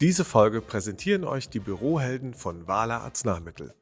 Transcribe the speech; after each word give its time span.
Diese 0.00 0.24
Folge 0.24 0.60
präsentieren 0.60 1.22
euch 1.22 1.48
die 1.48 1.60
Bürohelden 1.60 2.34
von 2.34 2.66
Wala 2.66 2.98
Arzneimittel. 2.98 3.74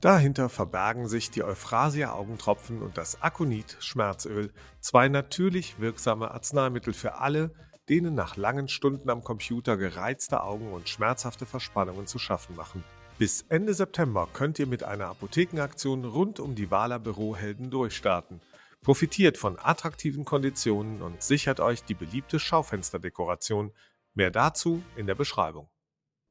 Dahinter 0.00 0.48
verbergen 0.48 1.08
sich 1.08 1.32
die 1.32 1.42
Euphrasia 1.42 2.12
Augentropfen 2.12 2.80
und 2.80 2.96
das 2.96 3.20
Akonit 3.20 3.76
Schmerzöl, 3.80 4.52
zwei 4.80 5.08
natürlich 5.08 5.80
wirksame 5.80 6.30
Arzneimittel 6.30 6.92
für 6.92 7.16
alle, 7.16 7.50
denen 7.88 8.14
nach 8.14 8.36
langen 8.36 8.68
Stunden 8.68 9.10
am 9.10 9.24
Computer 9.24 9.76
gereizte 9.76 10.44
Augen 10.44 10.72
und 10.72 10.88
schmerzhafte 10.88 11.44
Verspannungen 11.44 12.06
zu 12.06 12.20
schaffen 12.20 12.54
machen. 12.54 12.84
Bis 13.18 13.44
Ende 13.48 13.74
September 13.74 14.28
könnt 14.32 14.60
ihr 14.60 14.68
mit 14.68 14.84
einer 14.84 15.06
Apothekenaktion 15.08 16.04
rund 16.04 16.38
um 16.38 16.54
die 16.54 16.70
Wala 16.70 16.98
Bürohelden 16.98 17.68
durchstarten. 17.68 18.40
Profitiert 18.80 19.36
von 19.36 19.58
attraktiven 19.58 20.24
Konditionen 20.24 21.02
und 21.02 21.20
sichert 21.20 21.58
euch 21.58 21.82
die 21.82 21.94
beliebte 21.94 22.38
Schaufensterdekoration. 22.38 23.72
Mehr 24.18 24.32
dazu 24.32 24.82
in 24.96 25.06
der 25.06 25.14
Beschreibung. 25.14 25.68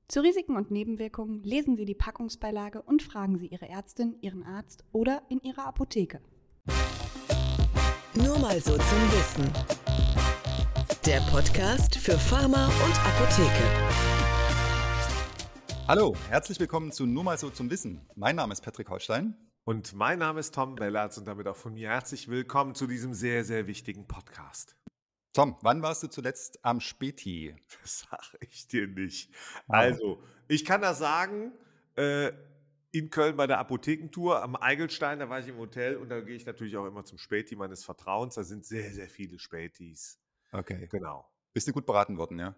Zu 0.10 0.20
Risiken 0.20 0.58
und 0.58 0.72
Nebenwirkungen 0.72 1.42
lesen 1.44 1.78
Sie 1.78 1.86
die 1.86 1.96
Packungsbeilage 1.96 2.82
und 2.82 3.02
fragen 3.02 3.38
Sie 3.38 3.48
Ihre 3.48 3.70
Ärztin, 3.70 4.18
Ihren 4.20 4.44
Arzt 4.44 4.84
oder 4.92 5.22
in 5.30 5.40
Ihrer 5.40 5.66
Apotheke. 5.66 6.20
Nur 8.14 8.40
mal 8.40 8.60
so 8.60 8.74
zum 8.74 9.12
Wissen. 9.14 9.54
Der 11.06 11.22
Podcast 11.32 11.96
für 11.96 12.18
Pharma 12.20 12.66
und 12.66 13.06
Apotheke. 13.06 13.64
Hallo, 15.88 16.14
herzlich 16.28 16.60
willkommen 16.60 16.92
zu 16.92 17.06
Nur 17.06 17.24
mal 17.24 17.38
so 17.38 17.50
zum 17.50 17.70
Wissen. 17.70 18.06
Mein 18.16 18.36
Name 18.36 18.52
ist 18.52 18.66
Patrick 18.66 18.90
Holstein. 18.90 19.38
Und 19.64 19.94
mein 19.94 20.20
Name 20.20 20.42
ist 20.42 20.54
Tom 20.54 20.76
Bellatz 20.76 21.18
und 21.18 21.26
damit 21.26 21.48
auch 21.48 21.56
von 21.56 21.74
mir 21.74 21.88
herzlich 21.88 22.28
willkommen 22.28 22.76
zu 22.76 22.86
diesem 22.86 23.14
sehr, 23.14 23.46
sehr 23.46 23.66
wichtigen 23.66 24.08
Podcast. 24.08 24.76
Tom, 25.34 25.56
wann 25.62 25.82
warst 25.82 26.04
du 26.04 26.08
zuletzt 26.08 26.64
am 26.64 26.80
Späti? 26.80 27.56
Das 27.82 28.00
sage 28.10 28.38
ich 28.50 28.68
dir 28.68 28.88
nicht. 28.88 29.34
Also, 29.68 30.22
ich 30.48 30.66
kann 30.66 30.82
das 30.82 31.00
sagen, 31.00 31.52
äh, 31.96 32.32
in 32.92 33.10
Köln 33.10 33.36
bei 33.36 33.48
der 33.48 33.60
Apothekentour 33.60 34.42
am 34.42 34.56
Eigelstein, 34.56 35.20
da 35.20 35.30
war 35.30 35.40
ich 35.40 35.48
im 35.48 35.58
Hotel 35.58 35.98
und 35.98 36.10
da 36.10 36.22
gehe 36.22 36.36
ich 36.36 36.46
natürlich 36.46 36.78
auch 36.78 36.86
immer 36.86 37.06
zum 37.06 37.18
Späti 37.18 37.56
meines 37.56 37.84
Vertrauens. 37.84 38.36
Da 38.36 38.44
sind 38.44 38.66
sehr, 38.66 38.92
sehr 38.92 39.10
viele 39.10 39.40
Spätis. 39.40 40.20
Okay. 40.52 40.88
Genau. 40.90 41.30
Bist 41.54 41.68
du 41.68 41.74
gut 41.74 41.86
beraten 41.86 42.18
worden, 42.18 42.40
ja? 42.40 42.56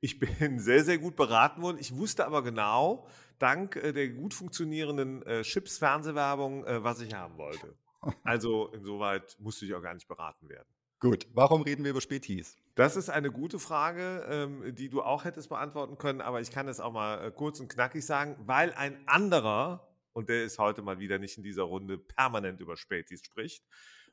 Ich 0.00 0.18
bin 0.18 0.28
sehr, 0.58 0.84
sehr 0.84 0.98
gut 0.98 1.16
beraten 1.16 1.62
worden. 1.62 1.78
Ich 1.80 1.96
wusste 1.96 2.26
aber 2.26 2.42
genau, 2.42 3.06
dank 3.38 3.76
äh, 3.76 3.92
der 3.92 4.08
gut 4.10 4.34
funktionierenden 4.34 5.22
äh, 5.22 5.42
Chips-Fernsehwerbung, 5.42 6.64
äh, 6.64 6.84
was 6.84 7.00
ich 7.00 7.14
haben 7.14 7.36
wollte. 7.38 7.74
Also 8.24 8.66
insoweit 8.72 9.36
musste 9.38 9.64
ich 9.64 9.74
auch 9.74 9.80
gar 9.80 9.94
nicht 9.94 10.08
beraten 10.08 10.48
werden. 10.48 10.66
Gut, 11.02 11.26
warum 11.34 11.62
reden 11.62 11.82
wir 11.82 11.90
über 11.90 12.00
Spätis? 12.00 12.56
Das 12.76 12.94
ist 12.94 13.10
eine 13.10 13.32
gute 13.32 13.58
Frage, 13.58 14.24
ähm, 14.30 14.72
die 14.72 14.88
du 14.88 15.02
auch 15.02 15.24
hättest 15.24 15.48
beantworten 15.48 15.98
können, 15.98 16.20
aber 16.20 16.40
ich 16.40 16.52
kann 16.52 16.68
es 16.68 16.78
auch 16.78 16.92
mal 16.92 17.26
äh, 17.26 17.32
kurz 17.32 17.58
und 17.58 17.66
knackig 17.66 18.06
sagen, 18.06 18.36
weil 18.46 18.72
ein 18.74 18.96
anderer, 19.08 19.92
und 20.12 20.28
der 20.28 20.44
ist 20.44 20.60
heute 20.60 20.80
mal 20.80 21.00
wieder 21.00 21.18
nicht 21.18 21.36
in 21.36 21.42
dieser 21.42 21.64
Runde, 21.64 21.98
permanent 21.98 22.60
über 22.60 22.76
Spätis 22.76 23.20
spricht. 23.24 23.64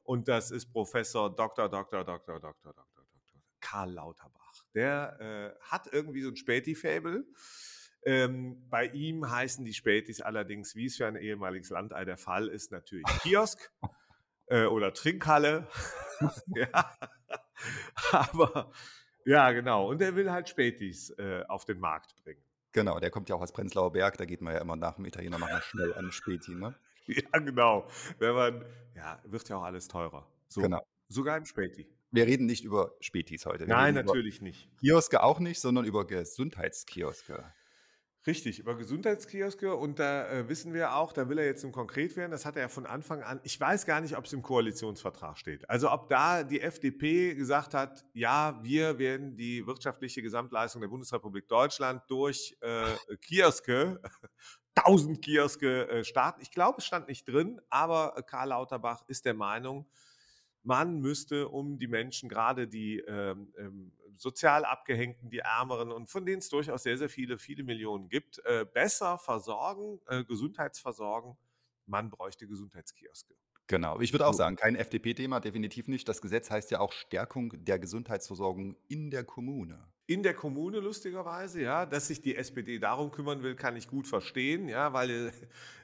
Und 0.02 0.28
das 0.28 0.50
ist 0.50 0.73
Professor 0.73 1.30
Dr. 1.30 1.70
Dr. 1.70 2.04
Dr. 2.04 2.40
Dr. 2.40 2.40
Dr. 2.40 2.73
Dr. 2.73 3.06
Karl 3.60 3.92
Lauterbach. 3.92 4.64
Der 4.73 5.56
äh, 5.60 5.64
hat 5.64 5.94
irgendwie 5.94 6.23
so 6.23 6.30
ein 6.30 6.38
Späti-Fable. 6.38 7.23
Ähm, 8.04 8.67
bei 8.67 8.88
ihm 8.88 9.30
heißen 9.30 9.64
die 9.64 9.76
Spätis 9.76 10.22
allerdings, 10.22 10.76
wie 10.76 10.88
es 10.88 10.95
für 10.95 11.06
ein 11.06 11.17
ehemaliges 11.17 11.70
Landei 11.70 12.04
der 12.04 12.17
Fall 12.17 12.48
ist, 12.48 12.72
natürlich 12.72 13.06
Kiosk 13.22 13.72
äh, 14.50 14.66
oder 14.66 14.94
Trinkhalle. 14.94 15.67
ja. 16.55 16.97
Aber 18.11 18.72
ja, 19.25 19.52
genau. 19.52 19.89
Und 19.89 20.02
er 20.02 20.16
will 20.16 20.31
halt 20.31 20.50
Spätis 20.50 21.11
äh, 21.11 21.44
auf 21.47 21.66
den 21.66 21.80
Markt 21.80 22.16
bringen. 22.23 22.42
Genau, 22.72 23.00
der 23.00 23.09
kommt 23.09 23.30
ja 23.30 23.36
auch 23.36 23.42
aus 23.42 23.52
Prenzlauer 23.52 23.92
Berg, 23.92 24.17
da 24.17 24.25
geht 24.25 24.42
man 24.42 24.53
ja 24.53 24.61
immer 24.61 24.75
nach 24.75 24.95
dem 24.95 25.05
Italiener 25.05 25.39
nochmal 25.39 25.61
schnell 25.61 25.94
an 25.95 26.11
Späti, 26.11 26.55
ne? 26.55 26.75
Ja, 27.08 27.39
genau. 27.39 27.88
Wenn 28.20 28.36
man, 28.36 28.66
ja, 28.95 29.20
wird 29.23 29.49
ja 29.49 29.58
auch 29.58 29.64
alles 29.64 29.87
teurer. 29.87 30.27
So, 30.48 30.61
Genau. 30.61 30.86
Sogar 31.08 31.37
im 31.37 31.45
Späti. 31.45 31.89
Wir 32.11 32.27
reden 32.27 32.45
nicht 32.45 32.64
über 32.64 32.93
Spätis 32.99 33.48
heute. 33.48 33.66
Wir 33.66 33.73
Nein, 33.73 33.95
natürlich 33.95 34.42
nicht. 34.42 34.70
Kioske 34.80 35.23
auch 35.23 35.39
nicht, 35.39 35.60
sondern 35.60 35.86
über 35.86 36.05
Gesundheitskioske. 36.05 37.52
Richtig, 38.27 38.59
über 38.59 38.75
Gesundheitskioske 38.75 39.73
und 39.73 39.97
da 39.97 40.30
äh, 40.30 40.49
wissen 40.49 40.73
wir 40.73 40.95
auch, 40.95 41.13
da 41.13 41.30
will 41.30 41.37
er 41.37 41.45
jetzt 41.45 41.63
nun 41.63 41.71
konkret 41.71 42.17
werden, 42.17 42.31
das 42.31 42.45
hat 42.45 42.57
er 42.57 42.63
ja 42.63 42.67
von 42.67 42.85
Anfang 42.85 43.23
an, 43.23 43.39
ich 43.43 43.57
weiß 43.57 43.85
gar 43.85 44.02
nicht, 44.02 44.17
ob 44.17 44.25
es 44.25 44.33
im 44.33 44.41
Koalitionsvertrag 44.41 45.37
steht. 45.37 45.69
Also 45.69 45.89
ob 45.89 46.09
da 46.09 46.43
die 46.43 46.59
FDP 46.59 47.33
gesagt 47.35 47.73
hat, 47.73 48.05
ja, 48.13 48.59
wir 48.61 48.99
werden 48.99 49.37
die 49.37 49.65
wirtschaftliche 49.65 50.21
Gesamtleistung 50.21 50.81
der 50.81 50.89
Bundesrepublik 50.89 51.47
Deutschland 51.47 52.03
durch 52.09 52.57
äh, 52.59 53.15
Kioske, 53.21 54.02
1000 54.75 55.21
Kioske 55.21 55.87
äh, 55.87 56.03
starten. 56.03 56.41
Ich 56.41 56.51
glaube, 56.51 56.80
es 56.80 56.86
stand 56.86 57.07
nicht 57.07 57.25
drin, 57.25 57.61
aber 57.69 58.17
äh, 58.17 58.21
Karl 58.21 58.49
Lauterbach 58.49 59.01
ist 59.07 59.23
der 59.23 59.33
Meinung, 59.33 59.87
man 60.64 60.99
müsste 60.99 61.49
um 61.49 61.77
die 61.77 61.87
Menschen, 61.87 62.30
gerade 62.30 62.67
die 62.67 62.99
ähm, 62.99 63.53
ähm, 63.58 63.92
sozial 64.15 64.65
Abgehängten, 64.65 65.30
die 65.30 65.39
Ärmeren 65.39 65.92
und 65.92 66.09
von 66.09 66.25
denen 66.25 66.39
es 66.39 66.49
durchaus 66.49 66.83
sehr, 66.83 66.97
sehr 66.97 67.09
viele, 67.09 67.37
viele 67.37 67.64
Millionen 67.64 68.09
gibt, 68.09 68.39
äh, 68.45 68.65
besser 68.65 69.17
versorgen, 69.17 69.99
äh, 70.08 70.23
gesundheitsversorgen. 70.23 71.37
Man 71.86 72.09
bräuchte 72.09 72.48
Gesundheitskioske. 72.48 73.36
Genau, 73.69 73.99
ich 73.99 74.14
würde 74.14 74.25
auch 74.25 74.33
sagen, 74.33 74.55
kein 74.55 74.75
FDP-Thema, 74.75 75.39
definitiv 75.39 75.87
nicht. 75.87 76.09
Das 76.09 76.21
Gesetz 76.21 76.49
heißt 76.49 76.71
ja 76.71 76.80
auch 76.80 76.92
Stärkung 76.92 77.53
der 77.64 77.77
Gesundheitsversorgung 77.77 78.75
in 78.87 79.11
der 79.11 79.23
Kommune. 79.23 79.80
In 80.08 80.23
der 80.23 80.33
Kommune 80.33 80.80
lustigerweise, 80.80 81.61
ja, 81.61 81.86
dass 81.86 82.08
sich 82.08 82.19
die 82.19 82.36
SPD 82.36 82.80
darum 82.80 83.11
kümmern 83.11 83.43
will, 83.43 83.55
kann 83.55 83.75
ich 83.75 83.87
gut 83.87 84.08
verstehen, 84.08 84.67
ja, 84.67 84.92
weil 84.93 85.27
äh, 85.27 85.31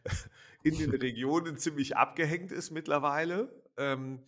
in 0.64 0.80
den 0.80 0.90
Regionen 0.96 1.60
ziemlich 1.60 1.96
abgehängt 1.96 2.52
ist 2.52 2.72
mittlerweile. 2.72 3.54
Ähm, 3.78 4.24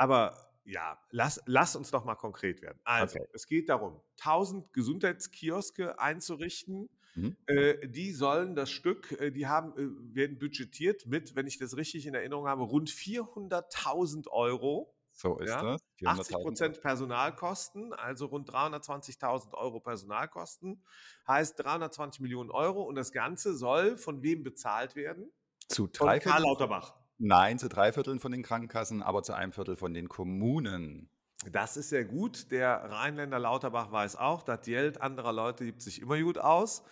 aber 0.00 0.36
ja, 0.64 0.98
lass, 1.10 1.40
lass 1.46 1.76
uns 1.76 1.90
doch 1.90 2.04
mal 2.04 2.14
konkret 2.16 2.62
werden. 2.62 2.80
Also, 2.84 3.16
Okay. 3.16 3.26
es 3.32 3.46
geht 3.46 3.68
darum, 3.68 4.02
1000 4.18 4.72
Gesundheitskioske 4.72 5.98
einzurichten. 5.98 6.88
Mhm. 7.16 7.34
Äh, 7.46 7.88
die 7.88 8.12
sollen 8.12 8.54
das 8.54 8.70
Stück, 8.70 9.12
äh, 9.20 9.30
die 9.32 9.46
haben, 9.48 9.72
äh, 9.76 10.14
werden 10.14 10.38
budgetiert 10.38 11.06
mit, 11.06 11.34
wenn 11.36 11.46
ich 11.46 11.58
das 11.58 11.76
richtig 11.76 12.06
in 12.06 12.14
Erinnerung 12.14 12.46
habe, 12.48 12.62
rund 12.62 12.90
400.000 12.90 14.28
Euro. 14.28 14.94
So 15.12 15.38
ist 15.38 15.60
Ja, 15.60 15.62
das. 15.62 15.80
80 16.04 16.40
400.000 16.40 16.40
Prozent 16.40 16.80
Personalkosten, 16.80 17.92
also 17.92 18.26
rund 18.26 18.50
320.000 18.52 19.54
Euro 19.54 19.80
Personalkosten, 19.80 20.84
heißt 21.28 21.58
320 21.58 22.20
Millionen 22.20 22.50
Euro 22.50 22.82
und 22.82 22.94
das 22.94 23.12
Ganze 23.12 23.54
soll 23.56 23.96
von 23.98 24.22
wem 24.22 24.42
bezahlt 24.44 24.96
werden? 24.96 25.32
Zu 25.68 25.86
Von 25.92 26.14
drei 26.14 26.20
Karl 26.20 26.42
Vierteln, 26.42 26.44
Lauterbach. 26.44 26.99
Nein, 27.20 27.58
zu 27.58 27.68
drei 27.68 27.92
Vierteln 27.92 28.18
von 28.18 28.32
den 28.32 28.42
Krankenkassen, 28.42 29.02
aber 29.02 29.22
zu 29.22 29.32
einem 29.32 29.52
Viertel 29.52 29.76
von 29.76 29.94
den 29.94 30.08
Kommunen. 30.08 31.10
Das 31.50 31.76
ist 31.76 31.88
sehr 31.88 32.04
gut. 32.04 32.50
Der 32.50 32.90
Rheinländer 32.90 33.38
Lauterbach 33.38 33.92
weiß 33.92 34.16
auch, 34.16 34.42
das 34.42 34.62
Geld 34.62 35.00
anderer 35.00 35.32
Leute 35.32 35.64
gibt 35.64 35.82
sich 35.82 36.00
immer 36.00 36.20
gut 36.20 36.38
aus. 36.38 36.82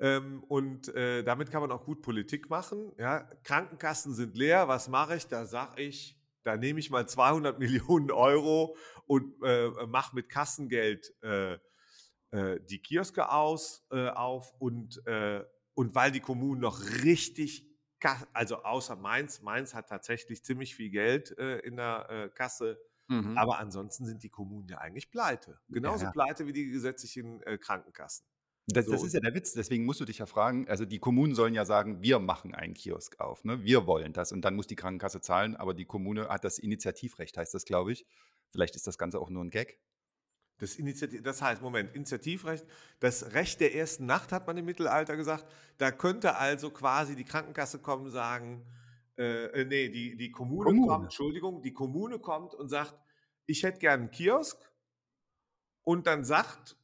Ähm, 0.00 0.44
und 0.44 0.94
äh, 0.94 1.24
damit 1.24 1.50
kann 1.50 1.60
man 1.60 1.72
auch 1.72 1.84
gut 1.84 2.02
Politik 2.02 2.50
machen. 2.50 2.92
Ja, 2.98 3.28
Krankenkassen 3.44 4.14
sind 4.14 4.36
leer. 4.36 4.68
Was 4.68 4.88
mache 4.88 5.16
ich? 5.16 5.26
Da 5.26 5.46
sage 5.46 5.82
ich, 5.82 6.20
da 6.44 6.56
nehme 6.56 6.80
ich 6.80 6.90
mal 6.90 7.08
200 7.08 7.58
Millionen 7.60 8.10
Euro 8.10 8.76
und 9.06 9.34
äh, 9.42 9.68
mache 9.86 10.14
mit 10.14 10.28
Kassengeld 10.28 11.14
äh, 11.22 11.54
äh, 12.30 12.60
die 12.68 12.80
Kioske 12.80 13.30
aus, 13.30 13.86
äh, 13.90 14.08
auf. 14.08 14.52
Und, 14.58 15.04
äh, 15.06 15.42
und 15.74 15.94
weil 15.94 16.12
die 16.12 16.20
Kommunen 16.20 16.60
noch 16.60 16.80
richtig, 17.02 17.67
also 18.32 18.62
außer 18.62 18.96
Mainz, 18.96 19.42
Mainz 19.42 19.74
hat 19.74 19.88
tatsächlich 19.88 20.44
ziemlich 20.44 20.74
viel 20.74 20.90
Geld 20.90 21.36
äh, 21.38 21.58
in 21.58 21.76
der 21.76 22.08
äh, 22.10 22.28
Kasse. 22.28 22.78
Mhm. 23.08 23.38
Aber 23.38 23.58
ansonsten 23.58 24.04
sind 24.06 24.22
die 24.22 24.28
Kommunen 24.28 24.68
ja 24.68 24.78
eigentlich 24.78 25.10
pleite. 25.10 25.60
Genauso 25.68 26.04
Ja. 26.04 26.10
pleite 26.10 26.46
wie 26.46 26.52
die 26.52 26.66
gesetzlichen 26.66 27.42
äh, 27.42 27.56
Krankenkassen. 27.58 28.26
Das, 28.66 28.84
So, 28.84 28.92
das 28.92 29.02
ist 29.02 29.14
ja 29.14 29.20
der 29.20 29.34
Witz, 29.34 29.54
deswegen 29.54 29.86
musst 29.86 30.00
du 30.00 30.04
dich 30.04 30.18
ja 30.18 30.26
fragen, 30.26 30.68
also 30.68 30.84
die 30.84 30.98
Kommunen 30.98 31.34
sollen 31.34 31.54
ja 31.54 31.64
sagen, 31.64 32.02
wir 32.02 32.18
machen 32.18 32.54
einen 32.54 32.74
Kiosk 32.74 33.18
auf, 33.18 33.42
ne? 33.44 33.64
wir 33.64 33.86
wollen 33.86 34.12
das 34.12 34.30
und 34.30 34.42
dann 34.42 34.56
muss 34.56 34.66
die 34.66 34.76
Krankenkasse 34.76 35.22
zahlen, 35.22 35.56
aber 35.56 35.72
die 35.72 35.86
Kommune 35.86 36.28
hat 36.28 36.44
das 36.44 36.58
Initiativrecht, 36.58 37.38
heißt 37.38 37.54
das, 37.54 37.64
glaube 37.64 37.92
ich. 37.92 38.06
Vielleicht 38.50 38.76
ist 38.76 38.86
das 38.86 38.98
Ganze 38.98 39.20
auch 39.20 39.30
nur 39.30 39.42
ein 39.42 39.48
Gag. 39.48 39.80
Das, 40.58 40.74
Initiativ 40.76 41.22
das 41.22 41.40
heißt, 41.40 41.62
Moment, 41.62 41.94
Initiativrecht, 41.94 42.66
das 43.00 43.32
Recht 43.32 43.60
der 43.60 43.74
ersten 43.74 44.06
Nacht 44.06 44.32
hat 44.32 44.46
man 44.46 44.56
im 44.56 44.64
Mittelalter 44.64 45.16
gesagt. 45.16 45.46
Da 45.78 45.90
könnte 45.90 46.36
also 46.36 46.70
quasi 46.70 47.14
die 47.14 47.24
Krankenkasse 47.24 47.78
kommen 47.78 48.06
und 48.06 48.10
sagen, 48.10 48.64
äh, 49.16 49.46
äh, 49.46 49.64
nee, 49.64 49.88
die, 49.88 50.16
die 50.16 50.30
Kommune, 50.30 50.64
Kommune. 50.64 50.86
kommt, 50.86 51.04
Entschuldigung, 51.04 51.62
die 51.62 51.72
Kommune 51.72 52.18
kommt 52.18 52.54
und 52.54 52.68
sagt, 52.68 52.94
ich 53.46 53.62
hätte 53.62 53.78
gern 53.78 54.00
einen 54.00 54.10
Kiosk 54.10 54.58
und 55.84 56.06
dann 56.06 56.24
sagt 56.24 56.76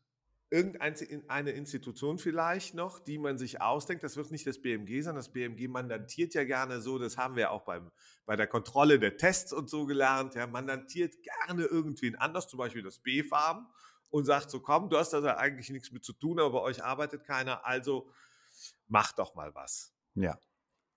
irgendeine 0.54 1.50
Institution 1.50 2.18
vielleicht 2.18 2.74
noch, 2.74 3.00
die 3.00 3.18
man 3.18 3.38
sich 3.38 3.60
ausdenkt, 3.60 4.04
das 4.04 4.16
wird 4.16 4.30
nicht 4.30 4.46
das 4.46 4.62
BMG 4.62 5.02
sein, 5.02 5.16
das 5.16 5.32
BMG 5.32 5.66
mandatiert 5.66 6.32
ja 6.34 6.44
gerne 6.44 6.80
so, 6.80 6.96
das 6.98 7.18
haben 7.18 7.34
wir 7.34 7.50
auch 7.50 7.62
beim, 7.62 7.90
bei 8.24 8.36
der 8.36 8.46
Kontrolle 8.46 9.00
der 9.00 9.16
Tests 9.16 9.52
und 9.52 9.68
so 9.68 9.84
gelernt, 9.84 10.36
ja, 10.36 10.46
mandatiert 10.46 11.16
gerne 11.22 11.64
irgendwen 11.64 12.14
anders, 12.14 12.46
zum 12.46 12.58
Beispiel 12.58 12.82
das 12.82 13.00
BfArM 13.00 13.66
und 14.10 14.26
sagt 14.26 14.48
so, 14.50 14.60
komm, 14.60 14.88
du 14.88 14.96
hast 14.96 15.12
da 15.12 15.22
eigentlich 15.36 15.70
nichts 15.70 15.90
mit 15.90 16.04
zu 16.04 16.12
tun, 16.12 16.38
aber 16.38 16.52
bei 16.52 16.60
euch 16.60 16.84
arbeitet 16.84 17.24
keiner, 17.24 17.66
also 17.66 18.08
mach 18.86 19.10
doch 19.12 19.34
mal 19.34 19.52
was. 19.56 19.92
Ja, 20.14 20.38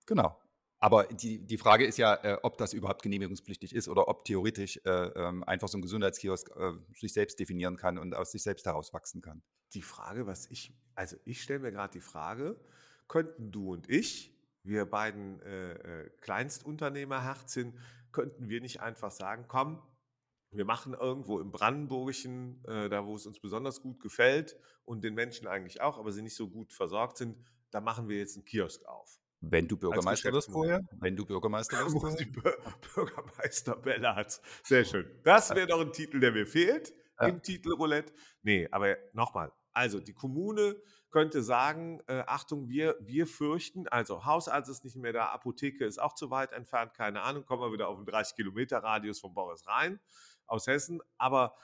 genau. 0.06 0.40
Aber 0.80 1.04
die, 1.04 1.44
die 1.44 1.58
Frage 1.58 1.84
ist 1.84 1.98
ja, 1.98 2.14
äh, 2.22 2.38
ob 2.42 2.56
das 2.56 2.72
überhaupt 2.72 3.02
genehmigungspflichtig 3.02 3.74
ist 3.74 3.88
oder 3.88 4.06
ob 4.06 4.24
theoretisch 4.24 4.80
äh, 4.84 4.90
ähm, 4.90 5.42
einfach 5.42 5.68
so 5.68 5.76
ein 5.78 5.82
Gesundheitskiosk 5.82 6.50
äh, 6.56 6.72
sich 6.94 7.12
selbst 7.12 7.40
definieren 7.40 7.76
kann 7.76 7.98
und 7.98 8.14
aus 8.14 8.30
sich 8.30 8.42
selbst 8.42 8.64
heraus 8.66 8.92
wachsen 8.92 9.20
kann. 9.20 9.42
Die 9.74 9.82
Frage, 9.82 10.26
was 10.26 10.46
ich, 10.46 10.72
also 10.94 11.16
ich 11.24 11.42
stelle 11.42 11.58
mir 11.58 11.72
gerade 11.72 11.92
die 11.92 12.00
Frage, 12.00 12.60
könnten 13.08 13.50
du 13.50 13.72
und 13.72 13.90
ich, 13.90 14.38
wir 14.62 14.86
beiden 14.86 15.40
äh, 15.42 15.72
äh, 15.72 16.10
Kleinstunternehmerherzchen, 16.20 17.76
könnten 18.12 18.48
wir 18.48 18.60
nicht 18.60 18.80
einfach 18.80 19.10
sagen, 19.10 19.46
komm, 19.48 19.82
wir 20.50 20.64
machen 20.64 20.94
irgendwo 20.94 21.40
im 21.40 21.50
Brandenburgischen, 21.50 22.64
äh, 22.66 22.88
da 22.88 23.04
wo 23.04 23.16
es 23.16 23.26
uns 23.26 23.40
besonders 23.40 23.82
gut 23.82 24.00
gefällt 24.00 24.56
und 24.84 25.02
den 25.02 25.14
Menschen 25.14 25.46
eigentlich 25.48 25.80
auch, 25.80 25.98
aber 25.98 26.12
sie 26.12 26.22
nicht 26.22 26.36
so 26.36 26.48
gut 26.48 26.72
versorgt 26.72 27.18
sind, 27.18 27.36
da 27.70 27.80
machen 27.80 28.08
wir 28.08 28.18
jetzt 28.18 28.36
einen 28.36 28.44
Kiosk 28.44 28.84
auf. 28.86 29.20
Wenn 29.40 29.68
du 29.68 29.76
Bürgermeister 29.76 30.32
wirst 30.32 30.50
vorher? 30.50 30.80
Wenn 30.98 31.16
du 31.16 31.24
Bürgermeister 31.24 31.78
wirst 31.84 32.00
vorher? 32.00 32.26
Bürgermeister 32.94 33.76
Bellatz. 33.76 34.42
Sehr 34.64 34.84
schön. 34.84 35.08
Das 35.22 35.50
wäre 35.54 35.66
doch 35.66 35.80
ein 35.80 35.92
Titel, 35.92 36.20
der 36.20 36.32
mir 36.32 36.46
fehlt 36.46 36.92
ja. 37.20 37.28
im 37.28 37.42
Titelroulette. 37.42 38.12
Nee, 38.42 38.68
aber 38.70 38.96
nochmal. 39.12 39.52
Also 39.72 40.00
die 40.00 40.14
Kommune 40.14 40.76
könnte 41.10 41.42
sagen, 41.42 42.00
äh, 42.06 42.24
Achtung, 42.26 42.68
wir, 42.68 42.96
wir 43.00 43.26
fürchten, 43.26 43.88
also 43.88 44.24
Hausarzt 44.24 44.68
ist 44.68 44.84
nicht 44.84 44.96
mehr 44.96 45.12
da, 45.12 45.26
Apotheke 45.26 45.84
ist 45.84 45.98
auch 45.98 46.14
zu 46.14 46.30
weit 46.30 46.52
entfernt, 46.52 46.94
keine 46.94 47.22
Ahnung, 47.22 47.46
kommen 47.46 47.62
wir 47.62 47.72
wieder 47.72 47.88
auf 47.88 47.96
einen 47.96 48.06
30 48.06 48.36
Kilometer 48.36 48.78
Radius 48.78 49.20
von 49.20 49.32
Boris 49.32 49.66
Rhein 49.66 50.00
aus 50.46 50.66
Hessen, 50.66 51.00
aber 51.16 51.54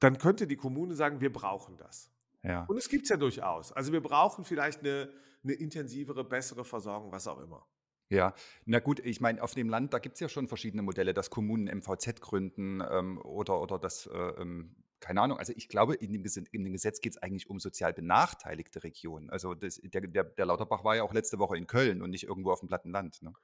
dann 0.00 0.18
könnte 0.18 0.46
die 0.46 0.56
Kommune 0.56 0.94
sagen, 0.94 1.20
wir 1.20 1.32
brauchen 1.32 1.76
das. 1.76 2.10
Ja. 2.42 2.64
Und 2.66 2.76
es 2.76 2.88
gibt 2.88 3.04
es 3.04 3.08
ja 3.08 3.16
durchaus. 3.16 3.72
Also 3.72 3.92
wir 3.92 4.02
brauchen 4.02 4.44
vielleicht 4.44 4.80
eine, 4.80 5.12
eine 5.44 5.54
intensivere, 5.54 6.24
bessere 6.24 6.64
Versorgung, 6.64 7.12
was 7.12 7.26
auch 7.26 7.40
immer. 7.40 7.66
Ja, 8.10 8.34
na 8.64 8.78
gut, 8.78 9.00
ich 9.00 9.20
meine, 9.20 9.42
auf 9.42 9.54
dem 9.54 9.68
Land, 9.68 9.92
da 9.92 9.98
gibt 9.98 10.14
es 10.14 10.20
ja 10.20 10.28
schon 10.28 10.48
verschiedene 10.48 10.82
Modelle, 10.82 11.12
dass 11.12 11.28
Kommunen 11.28 11.66
MVZ 11.78 12.20
gründen 12.20 12.82
ähm, 12.90 13.18
oder, 13.18 13.60
oder 13.60 13.78
das, 13.78 14.06
äh, 14.06 14.16
ähm, 14.16 14.76
keine 15.00 15.20
Ahnung, 15.20 15.38
also 15.38 15.52
ich 15.54 15.68
glaube, 15.68 15.94
in 15.94 16.12
dem, 16.12 16.22
dem 16.24 16.72
Gesetz 16.72 17.00
geht 17.00 17.12
es 17.12 17.22
eigentlich 17.22 17.50
um 17.50 17.60
sozial 17.60 17.92
benachteiligte 17.92 18.82
Regionen. 18.82 19.28
Also 19.28 19.54
das, 19.54 19.80
der, 19.82 20.00
der, 20.00 20.24
der 20.24 20.46
Lauterbach 20.46 20.84
war 20.84 20.96
ja 20.96 21.02
auch 21.02 21.12
letzte 21.12 21.38
Woche 21.38 21.56
in 21.56 21.66
Köln 21.66 22.00
und 22.00 22.10
nicht 22.10 22.24
irgendwo 22.24 22.50
auf 22.50 22.60
dem 22.60 22.68
platten 22.68 22.90
Land. 22.90 23.22
Ne? 23.22 23.34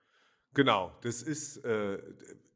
Genau, 0.55 0.96
das 1.02 1.23
ist, 1.23 1.58
äh, 1.64 2.00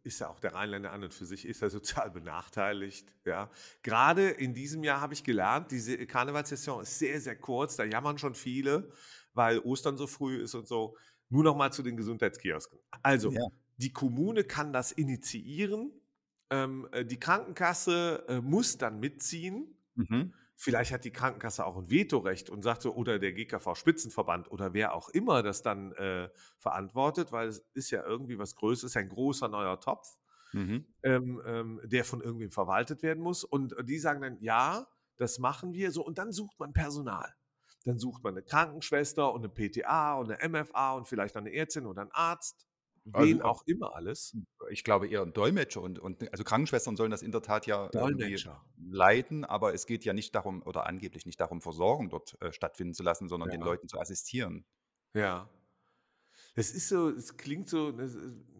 ist 0.03 0.21
ja 0.21 0.29
auch 0.29 0.41
der 0.41 0.55
Rheinländer 0.55 0.93
an 0.93 1.05
und 1.05 1.13
für 1.13 1.27
sich, 1.27 1.47
ist 1.47 1.61
ja 1.61 1.69
sozial 1.69 2.11
benachteiligt. 2.11 3.13
Ja. 3.25 3.51
Gerade 3.83 4.31
in 4.31 4.55
diesem 4.55 4.83
Jahr 4.85 5.01
habe 5.01 5.15
ich 5.15 5.25
gelernt, 5.25 5.71
diese 5.73 6.07
Karnevalssession 6.07 6.83
ist 6.83 6.99
sehr, 6.99 7.21
sehr 7.21 7.37
kurz, 7.37 7.77
da 7.77 7.85
jammern 7.85 8.17
schon 8.17 8.35
viele, 8.35 8.91
weil 9.39 9.61
Ostern 9.61 9.97
so 9.97 10.09
früh 10.09 10.37
ist 10.43 10.55
und 10.55 10.67
so. 10.67 10.97
Nur 11.31 11.45
noch 11.45 11.57
mal 11.57 11.73
zu 11.73 11.83
den 11.83 11.97
Gesundheitskiosken. 11.97 12.79
Also, 13.03 13.31
ja. 13.31 13.47
die 13.77 13.93
Kommune 13.93 14.43
kann 14.43 14.73
das 14.73 14.93
initiieren, 14.93 15.93
ähm, 16.51 16.89
äh, 16.93 17.05
die 17.05 17.21
Krankenkasse 17.21 18.25
äh, 18.29 18.41
muss 18.41 18.79
dann 18.79 18.99
mitziehen. 18.99 19.79
Mhm. 19.95 20.35
Vielleicht 20.57 20.91
hat 20.91 21.05
die 21.05 21.13
Krankenkasse 21.13 21.65
auch 21.65 21.77
ein 21.77 21.89
Vetorecht 21.89 22.51
und 22.51 22.63
sagt 22.63 22.83
so, 22.83 22.95
oder 22.95 23.21
der 23.21 23.33
GKV-Spitzenverband 23.33 24.51
oder 24.51 24.75
wer 24.75 24.93
auch 24.93 25.09
immer 25.09 25.45
das 25.45 25.63
dann 25.63 25.93
äh, 25.93 26.31
verantwortet, 26.59 27.31
weil 27.31 27.47
es 27.47 27.65
ist 27.75 27.91
ja 27.91 28.05
irgendwie 28.05 28.39
was 28.39 28.57
Größeres, 28.57 28.97
ein 28.97 29.09
großer 29.09 29.47
neuer 29.47 29.79
Topf, 29.79 30.17
mhm. 30.53 30.85
ähm, 31.05 31.41
ähm, 31.47 31.81
der 31.85 32.05
von 32.05 32.21
irgendwem 32.21 32.51
verwaltet 32.51 33.05
werden 33.05 33.23
muss. 33.23 33.45
Und 33.45 33.77
die 33.85 33.99
sagen 33.99 34.21
dann, 34.21 34.37
ja, 34.41 34.89
das 35.17 35.39
machen 35.39 35.75
wir 35.75 35.93
so. 35.93 36.05
Und 36.05 36.19
dann 36.19 36.33
sucht 36.33 36.59
man 36.59 36.73
Personal. 36.73 37.33
Dann 37.85 37.99
sucht 37.99 38.23
man 38.23 38.35
eine 38.35 38.43
Krankenschwester 38.43 39.33
und 39.33 39.45
eine 39.45 39.49
PTA 39.49 40.15
und 40.17 40.31
eine 40.31 40.49
MFA 40.49 40.95
und 40.95 41.09
vielleicht 41.09 41.37
eine 41.37 41.53
Ärztin 41.53 41.87
oder 41.87 42.03
einen 42.03 42.13
Arzt. 42.13 42.67
Wen 43.05 43.41
also, 43.41 43.45
auch 43.45 43.63
immer 43.67 43.95
alles. 43.95 44.37
Ich 44.71 44.85
glaube 44.85 45.09
eher 45.09 45.23
ein 45.23 45.33
Dolmetscher 45.33 45.81
und, 45.81 45.99
und 45.99 46.31
also 46.31 46.45
Krankenschwestern 46.45 46.97
sollen 46.97 47.11
das 47.11 47.23
in 47.23 47.33
der 47.33 47.41
Tat 47.41 47.67
ja 47.67 47.89
leiten, 48.77 49.45
aber 49.45 49.73
es 49.73 49.87
geht 49.87 50.05
ja 50.05 50.13
nicht 50.13 50.35
darum 50.35 50.63
oder 50.63 50.87
angeblich 50.87 51.25
nicht 51.25 51.41
darum, 51.41 51.63
Versorgung 51.63 52.11
dort 52.11 52.41
äh, 52.43 52.53
stattfinden 52.53 52.93
zu 52.93 53.03
lassen, 53.03 53.29
sondern 53.29 53.51
ja. 53.51 53.57
den 53.57 53.65
Leuten 53.65 53.89
zu 53.89 53.99
assistieren. 53.99 54.67
Ja. 55.15 55.49
Es 56.55 56.75
ist 56.75 56.89
so, 56.89 57.09
es 57.09 57.37
klingt 57.37 57.69
so, 57.69 57.95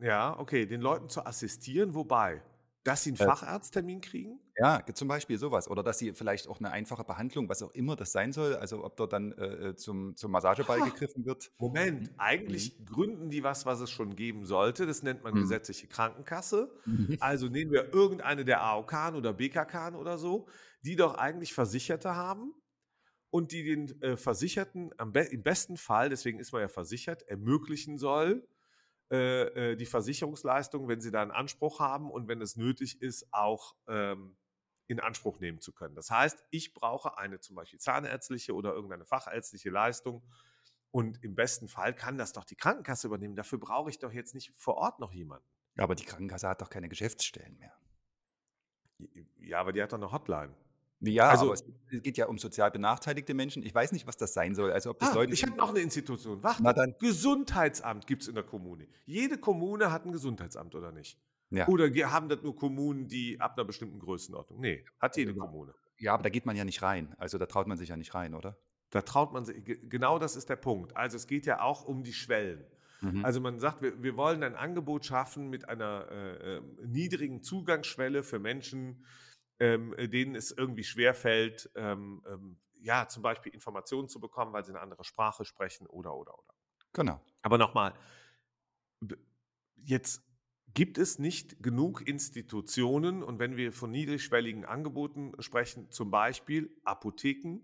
ja, 0.01 0.39
okay, 0.39 0.67
den 0.67 0.81
Leuten 0.81 1.09
zu 1.09 1.27
assistieren, 1.27 1.95
wobei 1.95 2.43
dass 2.89 3.05
sie 3.05 3.11
einen 3.11 3.21
äh, 3.21 3.25
Facharzttermin 3.25 4.01
kriegen? 4.01 4.41
Ja, 4.57 4.83
zum 4.95 5.09
Beispiel 5.09 5.39
sowas. 5.39 5.69
Oder 5.69 5.83
dass 5.83 5.99
sie 5.99 6.15
vielleicht 6.15 6.49
auch 6.49 6.59
eine 6.59 6.71
einfache 6.71 7.05
Behandlung, 7.05 7.49
was 7.49 7.63
auch 7.63 7.73
immer 7.73 7.97
das 7.97 8.13
sein 8.13 8.33
soll, 8.33 8.57
also 8.57 8.83
ob 8.83 8.97
dort 8.97 9.13
dann 9.13 9.33
äh, 9.33 9.69
äh 9.69 9.77
zum, 9.77 10.17
zum 10.17 10.33
Massageball 10.33 10.81
ah, 10.81 10.85
gegriffen 10.87 11.27
wird. 11.27 11.53
Moment, 11.59 12.03
mhm. 12.03 12.15
eigentlich 12.17 12.79
mhm. 12.79 12.87
gründen 12.87 13.31
die 13.31 13.45
was, 13.45 13.67
was 13.67 13.81
es 13.81 13.91
schon 13.91 14.17
geben 14.17 14.47
sollte. 14.47 14.87
Das 14.87 15.03
nennt 15.03 15.23
man 15.23 15.35
mhm. 15.35 15.41
gesetzliche 15.41 15.87
Krankenkasse. 15.87 16.73
Mhm. 16.87 17.19
Also 17.21 17.49
nehmen 17.49 17.73
wir 17.73 17.93
irgendeine 17.93 18.47
der 18.47 18.63
AOK 18.63 19.15
oder 19.15 19.35
BKK 19.35 19.95
oder 19.95 20.17
so, 20.17 20.47
die 20.81 20.97
doch 20.97 21.15
eigentlich 21.15 21.53
Versicherte 21.53 22.15
haben 22.15 22.55
und 23.29 23.53
die 23.53 23.65
den 23.65 24.01
äh, 24.01 24.17
Versicherten 24.17 24.95
be 25.13 25.21
im 25.21 25.43
besten 25.43 25.77
Fall, 25.77 26.09
deswegen 26.09 26.39
ist 26.39 26.53
man 26.53 26.63
ja 26.63 26.69
versichert, 26.69 27.23
ermöglichen 27.29 27.99
soll, 27.99 28.49
äh, 29.11 29.73
äh, 29.73 29.77
die 29.77 29.87
Versicherungsleistung, 29.87 30.89
wenn 30.89 31.01
sie 31.01 31.11
da 31.11 31.23
einen 31.23 31.31
Anspruch 31.31 31.81
haben 31.81 32.11
und 32.11 32.29
wenn 32.29 32.43
es 32.43 32.57
nötig 32.57 33.01
ist, 33.01 33.27
auch 33.33 33.75
ähm, 33.87 34.37
in 34.87 35.01
Anspruch 35.01 35.41
nehmen 35.41 35.61
zu 35.61 35.73
können. 35.73 35.95
Das 35.95 36.11
heißt, 36.11 36.45
ich 36.51 36.75
brauche 36.75 37.17
eine 37.19 37.41
zum 37.41 37.57
Beispiel 37.57 37.79
zahnärztliche 37.79 38.55
oder 38.55 38.73
irgendeine 38.73 39.05
fachärztliche 39.05 39.71
Leistung 39.71 40.23
und 40.91 41.23
im 41.23 41.35
besten 41.35 41.69
Fall 41.69 41.95
kann 41.95 42.19
das 42.19 42.33
doch 42.33 42.45
die 42.45 42.57
Krankenkasse 42.57 43.07
übernehmen. 43.07 43.37
Dafür 43.37 43.59
brauche 43.59 43.91
ich 43.91 43.99
doch 43.99 44.13
jetzt 44.13 44.35
nicht 44.35 44.53
vor 44.57 44.77
Ort 44.77 44.99
noch 44.99 45.13
jemanden. 45.13 45.47
Ja, 45.77 45.85
aber 45.85 45.95
die 45.95 46.05
Krankenkasse 46.05 46.49
hat 46.49 46.61
doch 46.61 46.71
keine 46.71 46.89
Geschäftsstellen 46.89 47.57
mehr. 47.59 47.73
Ja, 49.37 49.61
aber 49.61 49.73
die 49.73 49.83
hat 49.83 49.93
doch 49.93 49.99
eine 49.99 50.11
Hotline. 50.11 50.55
Ja, 51.01 51.29
also, 51.29 51.47
aber 51.47 51.55
es 51.55 51.65
geht 52.03 52.17
ja 52.17 52.27
um 52.27 52.39
sozial 52.39 52.71
benachteiligte 52.71 53.33
Menschen. 53.33 53.63
Ich 53.63 53.75
weiß 53.75 53.93
nicht, 53.93 54.07
was 54.07 54.17
das 54.17 54.35
sein 54.35 54.55
soll. 54.55 54.73
Also 54.73 54.91
ob 54.91 54.99
das 54.99 55.11
ah, 55.11 55.15
Leute 55.15 55.33
ich 55.33 55.45
habe 55.45 55.57
noch 55.57 55.71
eine 55.71 55.79
Institution. 55.79 56.43
Warte, 56.43 56.63
Na 56.63 56.73
dann. 56.73 56.95
Gesundheitsamt 56.99 58.07
gibt 58.07 58.23
es 58.23 58.29
in 58.29 58.35
der 58.35 58.45
Kommune. 58.45 58.89
Jede 59.07 59.39
Kommune 59.39 59.93
hat 59.93 60.05
ein 60.07 60.13
Gesundheitsamt, 60.13 60.75
oder 60.75 60.91
nicht? 60.91 61.19
Ja. 61.51 61.69
Oder 61.69 61.89
haben 62.11 62.29
das 62.29 62.43
nur 62.43 62.55
Kommunen, 62.57 63.07
die 63.07 63.41
ab 63.41 63.55
einer 63.57 63.65
bestimmten 63.65 64.01
Größenordnung? 64.01 64.61
Nee, 64.61 64.85
hat 65.01 65.17
jede 65.17 65.31
also, 65.31 65.41
Kommune. 65.41 65.75
Ja, 65.99 66.15
aber 66.15 66.25
da 66.25 66.29
geht 66.29 66.47
man 66.47 66.57
ja 66.57 66.65
nicht 66.65 66.83
rein. 66.83 67.15
Also 67.19 67.39
da 67.39 67.47
traut 67.47 67.67
man 67.67 67.79
sich 67.79 67.89
ja 67.89 67.97
nicht 67.97 68.15
rein, 68.15 68.35
oder? 68.35 68.59
Da 68.91 69.03
traut 69.03 69.33
man 69.33 69.45
sich, 69.45 69.57
genau 69.89 70.19
das 70.19 70.37
ist 70.37 70.49
der 70.49 70.57
Punkt. 70.57 70.97
Also 70.97 71.17
es 71.17 71.27
geht 71.27 71.47
ja 71.47 71.61
auch 71.61 71.85
um 71.85 72.03
die 72.03 72.13
Schwellen. 72.13 72.65
Mhm. 73.01 73.25
Also 73.25 73.41
man 73.41 73.59
sagt, 73.61 73.83
wir, 73.83 74.03
wir, 74.03 74.17
wollen 74.17 74.43
ein 74.43 74.57
Angebot 74.57 75.05
schaffen 75.05 75.49
mit 75.51 75.69
einer 75.69 76.07
äh, 76.11 76.57
äh 76.57 76.63
niedrigen 76.85 77.43
Zugangsschwelle 77.43 78.23
für 78.23 78.39
Menschen, 78.39 79.05
ähm, 79.61 79.95
äh, 79.95 80.09
denen 80.09 80.35
es 80.35 80.51
irgendwie 80.51 80.85
schwerfällt, 80.85 81.71
ähm, 81.75 82.23
ähm, 82.27 82.59
ja, 82.81 83.09
zum 83.09 83.23
Beispiel 83.23 83.53
Informationen 83.53 84.09
zu 84.09 84.21
bekommen, 84.21 84.53
weil 84.53 84.65
sie 84.65 84.71
eine 84.71 84.81
andere 84.81 85.05
Sprache 85.05 85.45
sprechen 85.45 85.87
oder, 85.87 86.15
oder, 86.15 86.39
oder. 86.39 86.55
Genau. 86.93 87.21
Aber 87.43 87.59
nochmal, 87.59 87.95
jetzt 89.75 90.23
gibt 90.75 90.99
es 90.99 91.19
nicht 91.19 91.63
genug 91.63 92.07
Institutionen 92.07 93.23
und 93.23 93.39
wenn 93.39 93.57
wir 93.57 93.73
von 93.73 93.91
niedrigschwelligen 93.91 94.65
Angeboten 94.65 95.33
sprechen, 95.41 95.91
zum 95.91 96.11
Beispiel 96.11 96.77
Apotheken, 96.85 97.61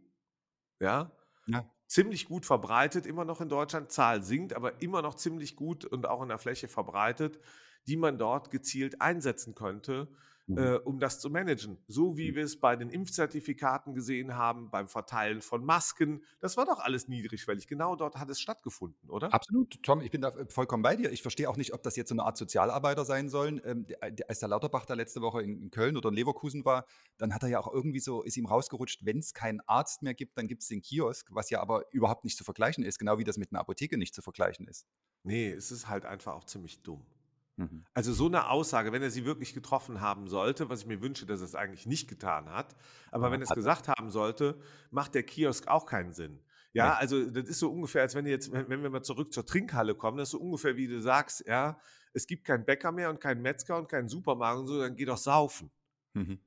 ja, 0.81 1.13
ja, 1.47 1.71
ziemlich 1.87 2.27
gut 2.27 2.47
verbreitet, 2.47 3.07
immer 3.07 3.25
noch 3.25 3.41
in 3.41 3.49
Deutschland, 3.49 3.93
Zahl 3.93 4.23
sinkt, 4.23 4.55
aber 4.55 4.83
immer 4.83 5.03
noch 5.03 5.15
ziemlich 5.15 5.57
gut 5.57 5.85
und 5.85 6.07
auch 6.07 6.23
in 6.23 6.29
der 6.29 6.39
Fläche 6.39 6.69
verbreitet, 6.69 7.39
die 7.87 7.97
man 7.97 8.19
dort 8.19 8.51
gezielt 8.51 9.01
einsetzen 9.01 9.55
könnte. 9.55 10.09
Äh, 10.49 10.75
um 10.75 10.99
das 10.99 11.21
zu 11.21 11.31
managen. 11.31 11.79
So 11.89 12.17
wie 12.17 12.31
mhm. 12.31 12.37
wir 12.37 12.45
es 12.45 12.61
bei 12.61 12.77
den 12.77 12.91
Impfzertifikaten 12.91 13.95
gesehen 13.95 14.37
haben, 14.37 14.71
beim 14.71 14.89
Verteilen 14.89 15.41
von 15.41 15.65
Masken. 15.65 16.23
Das 16.41 16.57
war 16.57 16.67
doch 16.67 16.81
alles 16.81 17.09
niedrigschwellig. 17.09 17.67
Genau 17.67 17.97
dort 17.97 18.17
hat 18.17 18.29
es 18.29 18.41
stattgefunden, 18.41 19.09
oder? 19.09 19.33
Absolut, 19.33 19.83
Tom, 19.83 20.01
ich 20.01 20.11
bin 20.11 20.21
da 20.21 20.29
äh, 20.29 20.47
vollkommen 20.49 20.83
bei 20.83 20.97
dir. 20.97 21.13
Ich 21.13 21.23
verstehe 21.23 21.49
auch 21.49 21.57
nicht, 21.57 21.73
ob 21.73 21.83
das 21.83 21.97
jetzt 21.97 22.11
so 22.11 22.15
eine 22.15 22.25
Art 22.25 22.37
Sozialarbeiter 22.37 23.05
sein 23.05 23.29
sollen. 23.29 23.61
Ähm, 23.65 23.87
der, 23.87 24.29
als 24.29 24.41
der 24.41 24.49
Lauterbach 24.49 24.85
da 24.85 24.95
letzte 24.95 25.23
Woche 25.23 25.43
in, 25.43 25.61
in, 25.61 25.71
Köln 25.71 25.97
oder 25.97 26.11
in 26.11 26.15
Leverkusen 26.15 26.65
war, 26.65 26.87
dann 27.17 27.35
hat 27.35 27.43
er 27.43 27.49
ja 27.49 27.61
auch 27.61 27.73
irgendwie 27.73 28.01
so, 28.01 28.23
ist 28.23 28.37
ihm 28.37 28.47
rausgerutscht, 28.47 29.05
wenn 29.05 29.19
es 29.19 29.35
keinen 29.35 29.61
Arzt 29.67 30.03
mehr 30.03 30.15
gibt, 30.15 30.37
dann 30.37 30.47
gibt 30.47 30.63
es 30.63 30.69
den 30.69 30.83
Kiosk, 30.83 31.29
was 31.31 31.51
ja 31.51 31.61
aber 31.61 31.85
überhaupt 31.93 32.25
nicht 32.25 32.37
zu 32.37 32.45
vergleichen 32.45 32.85
ist, 32.85 32.99
genau 32.99 33.19
wie 33.19 33.25
das 33.25 33.39
mit 33.39 33.51
einer 33.53 33.61
Apotheke 33.61 33.97
nicht 33.97 34.15
zu 34.15 34.23
vergleichen 34.23 34.67
ist. 34.69 34.87
Nee, 35.23 35.51
es 35.51 35.71
ist 35.71 35.89
halt 35.89 36.05
einfach 36.05 36.35
auch 36.35 36.45
ziemlich 36.45 36.83
dumm. 36.83 37.07
Mhm. 37.57 37.85
Also 37.95 38.13
so 38.13 38.27
eine 38.27 38.51
Aussage, 38.51 38.93
wenn 38.93 39.03
er 39.03 39.11
sie 39.11 39.25
wirklich 39.25 39.55
getroffen 39.55 40.01
haben 40.01 40.29
sollte, 40.29 40.69
was 40.69 40.81
ich 40.81 40.87
mir 40.87 41.01
wünsche, 41.01 41.25
dass 41.27 41.41
er 41.41 41.47
es 41.47 41.55
eigentlich 41.55 41.87
nicht 41.87 42.09
getan 42.09 42.51
hat, 42.51 42.75
aber 43.13 43.27
ja, 43.27 43.33
wenn 43.33 43.41
er 43.41 43.45
es 43.45 43.55
gesagt 43.55 43.89
haben 43.89 44.11
sollte, 44.11 44.61
macht 44.91 45.15
der 45.15 45.23
Kiosk 45.23 45.69
auch 45.69 45.87
keinen 45.87 46.13
Sinn. 46.13 46.41
Ja, 46.73 46.87
ja, 46.87 46.95
also 46.95 47.31
das 47.31 47.49
ist 47.49 47.61
so 47.61 47.71
ungefähr, 47.71 48.03
als 48.03 48.17
wenn 48.17 48.27
jetzt, 48.27 48.51
wenn 48.51 48.83
wir 48.83 48.91
mal 48.91 49.03
zurück 49.03 49.33
zur 49.33 49.47
Trinkhalle 49.47 49.95
kommen, 49.95 50.19
das 50.19 50.29
ist 50.29 50.33
so 50.33 50.41
ungefähr 50.41 50.77
wie 50.77 50.89
du 50.89 51.01
sagst, 51.01 51.47
ja, 51.47 51.79
es 52.13 52.27
gibt 52.27 52.45
keinen 52.45 52.65
Bäcker 52.65 52.91
mehr 52.91 53.11
und 53.11 53.21
keinen 53.21 53.43
Metzger 53.43 53.79
und 53.79 53.89
keinen 53.89 54.09
Supermarkt 54.09 54.61
und 54.61 54.67
so, 54.67 54.81
dann 54.81 54.97
geh 54.97 55.05
doch 55.05 55.17
saufen. 55.17 55.71
Mhm. 56.15 56.41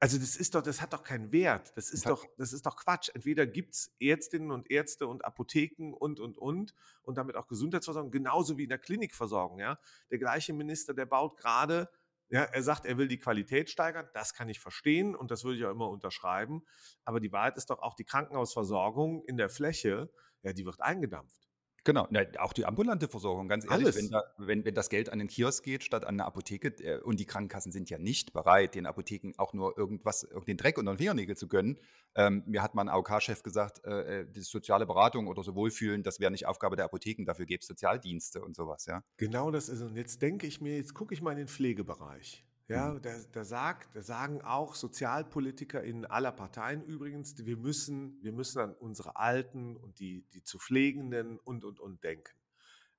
Also 0.00 0.16
das 0.16 0.36
ist 0.36 0.54
doch, 0.54 0.62
das 0.62 0.80
hat 0.80 0.92
doch 0.92 1.02
keinen 1.02 1.32
Wert. 1.32 1.72
Das 1.76 1.90
ist 1.90 2.06
doch, 2.06 2.24
das 2.36 2.52
ist 2.52 2.64
doch 2.64 2.76
Quatsch. 2.76 3.10
Entweder 3.14 3.46
gibt 3.46 3.74
es 3.74 3.94
Ärztinnen 3.98 4.52
und 4.52 4.70
Ärzte 4.70 5.08
und 5.08 5.24
Apotheken 5.24 5.92
und 5.92 6.20
und 6.20 6.38
und 6.38 6.74
und 7.02 7.18
damit 7.18 7.34
auch 7.34 7.48
Gesundheitsversorgung, 7.48 8.12
genauso 8.12 8.56
wie 8.58 8.64
in 8.64 8.68
der 8.68 8.78
Klinikversorgung. 8.78 9.58
Ja, 9.58 9.78
der 10.10 10.18
gleiche 10.18 10.52
Minister, 10.52 10.94
der 10.94 11.06
baut 11.06 11.36
gerade, 11.36 11.90
ja, 12.28 12.42
er 12.42 12.62
sagt, 12.62 12.86
er 12.86 12.96
will 12.96 13.08
die 13.08 13.18
Qualität 13.18 13.70
steigern. 13.70 14.08
Das 14.14 14.34
kann 14.34 14.48
ich 14.48 14.60
verstehen 14.60 15.16
und 15.16 15.32
das 15.32 15.42
würde 15.42 15.58
ich 15.58 15.64
auch 15.64 15.72
immer 15.72 15.88
unterschreiben. 15.88 16.62
Aber 17.04 17.18
die 17.18 17.32
Wahrheit 17.32 17.56
ist 17.56 17.70
doch 17.70 17.80
auch 17.80 17.94
die 17.94 18.04
Krankenhausversorgung 18.04 19.24
in 19.24 19.36
der 19.36 19.48
Fläche, 19.48 20.12
ja, 20.42 20.52
die 20.52 20.64
wird 20.64 20.80
eingedampft. 20.80 21.47
Genau, 21.88 22.06
na, 22.10 22.20
auch 22.40 22.52
die 22.52 22.66
ambulante 22.66 23.08
Versorgung, 23.08 23.48
ganz 23.48 23.64
ehrlich, 23.64 23.96
wenn, 23.96 24.10
da, 24.10 24.22
wenn, 24.36 24.62
wenn 24.66 24.74
das 24.74 24.90
Geld 24.90 25.08
an 25.08 25.20
den 25.20 25.28
Kiosk 25.28 25.64
geht 25.64 25.82
statt 25.82 26.04
an 26.04 26.16
eine 26.16 26.26
Apotheke 26.26 26.68
äh, 26.84 27.00
und 27.00 27.18
die 27.18 27.24
Krankenkassen 27.24 27.72
sind 27.72 27.88
ja 27.88 27.96
nicht 27.96 28.34
bereit, 28.34 28.74
den 28.74 28.84
Apotheken 28.84 29.32
auch 29.38 29.54
nur 29.54 29.78
irgendwas, 29.78 30.22
irgendeinen 30.22 30.58
Dreck 30.58 30.76
unter 30.76 30.92
den 30.92 30.98
Fingernägel 30.98 31.34
zu 31.34 31.48
gönnen. 31.48 31.78
Ähm, 32.14 32.42
mir 32.44 32.62
hat 32.62 32.74
mal 32.74 32.82
ein 32.82 32.90
AOK-Chef 32.90 33.42
gesagt, 33.42 33.86
äh, 33.86 34.20
äh, 34.20 34.26
die 34.26 34.42
soziale 34.42 34.84
Beratung 34.84 35.28
oder 35.28 35.42
so 35.42 35.54
Wohlfühlen, 35.54 36.02
das 36.02 36.20
wäre 36.20 36.30
nicht 36.30 36.44
Aufgabe 36.44 36.76
der 36.76 36.84
Apotheken, 36.84 37.24
dafür 37.24 37.46
gäbe 37.46 37.62
es 37.62 37.66
Sozialdienste 37.66 38.42
und 38.42 38.54
sowas, 38.54 38.84
ja. 38.84 39.02
Genau 39.16 39.50
das 39.50 39.70
ist 39.70 39.80
es. 39.80 39.88
Und 39.88 39.96
jetzt 39.96 40.20
denke 40.20 40.46
ich 40.46 40.60
mir, 40.60 40.76
jetzt 40.76 40.92
gucke 40.92 41.14
ich 41.14 41.22
mal 41.22 41.30
in 41.30 41.38
den 41.38 41.48
Pflegebereich. 41.48 42.44
Ja, 42.68 42.98
da, 42.98 43.14
da, 43.32 43.44
sagt, 43.44 43.96
da 43.96 44.02
sagen 44.02 44.42
auch 44.42 44.74
Sozialpolitiker 44.74 45.82
in 45.82 46.04
aller 46.04 46.32
Parteien 46.32 46.82
übrigens, 46.84 47.36
wir 47.38 47.56
müssen, 47.56 48.22
wir 48.22 48.32
müssen 48.32 48.58
an 48.60 48.74
unsere 48.74 49.16
Alten 49.16 49.76
und 49.76 49.98
die, 50.00 50.26
die 50.34 50.42
zu 50.42 50.58
Pflegenden 50.58 51.38
und, 51.38 51.64
und, 51.64 51.80
und 51.80 52.04
denken. 52.04 52.36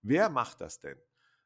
Wer 0.02 0.30
macht 0.30 0.62
das 0.62 0.80
denn? 0.80 0.98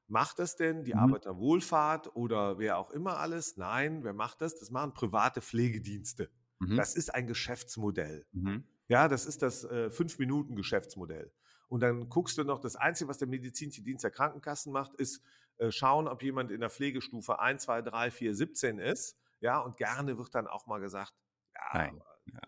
Macht 0.08 0.39
das 0.39 0.56
denn 0.56 0.84
die 0.84 0.94
Mhm. 0.94 1.00
Arbeiterwohlfahrt 1.00 2.15
oder 2.15 2.60
wer 2.60 2.77
auch 2.77 2.92
immer 2.92 3.18
alles? 3.18 3.58
Nein, 3.58 4.03
wer 4.03 4.13
macht 4.13 4.42
das? 4.42 4.56
Das 4.58 4.70
machen 4.72 4.94
private 4.94 5.42
Pflegedienste. 5.42 6.30
Mhm. 6.60 6.77
Das 6.77 6.96
ist 6.96 7.13
ein 7.13 7.27
Geschäftsmodell. 7.27 8.25
Mhm. 8.32 8.63
Ja, 8.88 9.08
das 9.08 9.25
ist 9.25 9.42
das 9.42 9.63
äh, 9.63 9.89
Fünf-Minuten-Geschäftsmodell. 9.92 11.34
Und 11.68 11.80
dann 11.80 12.10
guckst 12.10 12.38
du 12.38 12.44
noch, 12.44 12.60
das 12.60 12.75
Einzige, 12.75 13.08
was 13.10 13.18
der 13.18 13.27
medizinische 13.27 13.82
Dienst 13.82 14.03
der 14.03 14.12
Krankenkassen 14.12 14.72
macht, 14.72 14.94
ist 14.96 15.24
äh, 15.57 15.72
schauen, 15.72 16.07
ob 16.07 16.24
jemand 16.24 16.51
in 16.51 16.62
der 16.62 16.69
Pflegestufe 16.69 17.39
1, 17.39 17.63
2, 17.63 17.81
3, 17.81 18.12
4, 18.12 18.36
17 18.36 18.79
ist. 18.79 19.17
Ja, 19.39 19.60
und 19.60 19.77
gerne 19.77 20.17
wird 20.17 20.33
dann 20.33 20.48
auch 20.48 20.67
mal 20.67 20.79
gesagt, 20.79 21.13
ja, 21.55 21.91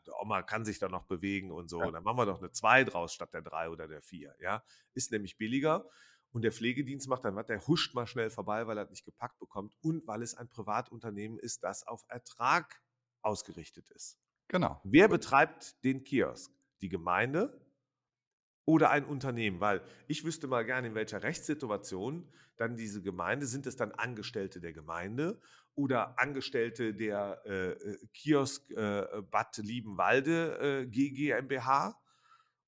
die 0.06 0.12
Oma 0.22 0.42
kann 0.42 0.66
sich 0.66 0.80
da 0.80 0.88
noch 0.88 1.04
bewegen 1.04 1.52
und 1.52 1.70
so. 1.70 1.82
Ja. 1.82 1.92
Dann 1.92 2.04
machen 2.04 2.18
wir 2.18 2.26
doch 2.26 2.40
eine 2.40 2.52
2 2.52 2.86
draus 2.86 3.14
statt 3.14 3.34
der 3.34 3.42
3 3.42 3.70
oder 3.70 3.88
der 3.88 4.02
4. 4.02 4.36
Ja, 4.40 4.64
ist 4.94 5.12
nämlich 5.12 5.38
billiger. 5.38 5.90
Und 6.32 6.42
der 6.42 6.52
Pflegedienst 6.52 7.08
macht 7.08 7.24
dann 7.24 7.36
was, 7.36 7.46
der 7.46 7.66
huscht 7.66 7.94
mal 7.94 8.08
schnell 8.08 8.30
vorbei, 8.30 8.68
weil 8.68 8.78
er 8.78 8.90
nicht 8.90 9.06
gepackt 9.06 9.40
bekommt 9.40 9.74
und 9.82 10.06
weil 10.06 10.22
es 10.22 10.36
ein 10.36 10.50
Privatunternehmen 10.50 11.38
ist, 11.40 11.64
das 11.64 11.88
auf 11.88 12.04
Ertrag 12.10 12.82
ausgerichtet 13.22 13.90
ist. 13.92 14.20
Genau. 14.50 14.82
Wer 14.84 15.08
betreibt 15.08 15.84
den 15.84 16.04
Kiosk? 16.04 16.52
Die 16.82 16.90
Gemeinde 16.90 17.65
oder 18.66 18.90
ein 18.90 19.06
Unternehmen? 19.06 19.60
Weil 19.60 19.82
ich 20.08 20.24
wüsste 20.24 20.48
mal 20.48 20.66
gerne, 20.66 20.88
in 20.88 20.96
welcher 20.96 21.24
Rechtssituation 21.24 22.28
dann 22.58 22.76
diese 22.76 23.02
Gemeinde, 23.02 23.46
sind 23.46 23.68
es 23.68 23.76
dann 23.76 23.92
Angestellte 23.92 24.60
der 24.60 24.74
Gemeinde 24.74 25.40
oder 25.76 26.18
Angestellte 26.20 26.94
der 26.94 27.42
äh, 27.46 27.72
äh, 27.72 27.98
Kiosk 28.14 28.72
äh, 28.72 29.06
Bad 29.30 29.58
Liebenwalde 29.58 30.84
äh, 30.84 30.88
GmbH 30.88 32.00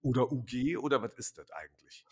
oder 0.02 0.32
UG 0.32 0.78
oder 0.78 1.02
was 1.02 1.14
ist 1.14 1.38
das 1.38 1.50
eigentlich? 1.52 2.06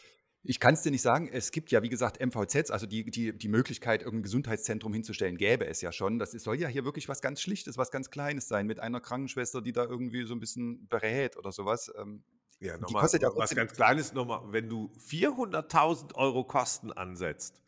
Ich 0.48 0.60
kann 0.60 0.76
es 0.76 0.84
dir 0.84 0.92
nicht 0.92 1.02
sagen. 1.02 1.28
Es 1.28 1.52
gibt 1.52 1.72
ja, 1.72 1.82
wie 1.82 1.90
gesagt, 1.90 2.24
MVZs, 2.24 2.70
also 2.70 2.86
die, 2.86 3.10
die, 3.10 3.36
die 3.36 3.48
Möglichkeit, 3.48 4.04
irgendein 4.04 4.24
Gesundheitszentrum 4.24 4.94
hinzustellen, 4.94 5.38
gäbe 5.38 5.66
es 5.66 5.82
ja 5.82 5.92
schon. 5.92 6.20
Das 6.20 6.32
soll 6.32 6.58
ja 6.58 6.68
hier 6.68 6.86
wirklich 6.86 7.10
was 7.10 7.22
ganz 7.22 7.42
Schlichtes, 7.42 7.80
was 7.80 7.90
ganz 7.90 8.12
Kleines 8.12 8.48
sein, 8.48 8.68
mit 8.68 8.80
einer 8.80 9.02
Krankenschwester, 9.02 9.64
die 9.64 9.72
da 9.72 9.84
irgendwie 9.84 10.24
so 10.26 10.36
ein 10.36 10.40
bisschen 10.40 10.88
berät 10.88 11.36
oder 11.36 11.52
sowas. 11.52 11.92
Ja, 12.60 12.78
Die 12.78 12.82
nochmal, 12.82 13.02
kostet 13.02 13.22
ja 13.22 13.30
was 13.36 13.54
ganz 13.54 13.74
Kleines 13.74 14.14
nochmal, 14.14 14.42
wenn 14.52 14.70
du 14.70 14.92
400.000 14.98 16.16
Euro 16.16 16.44
Kosten 16.46 16.92
ansetzt, 16.92 17.62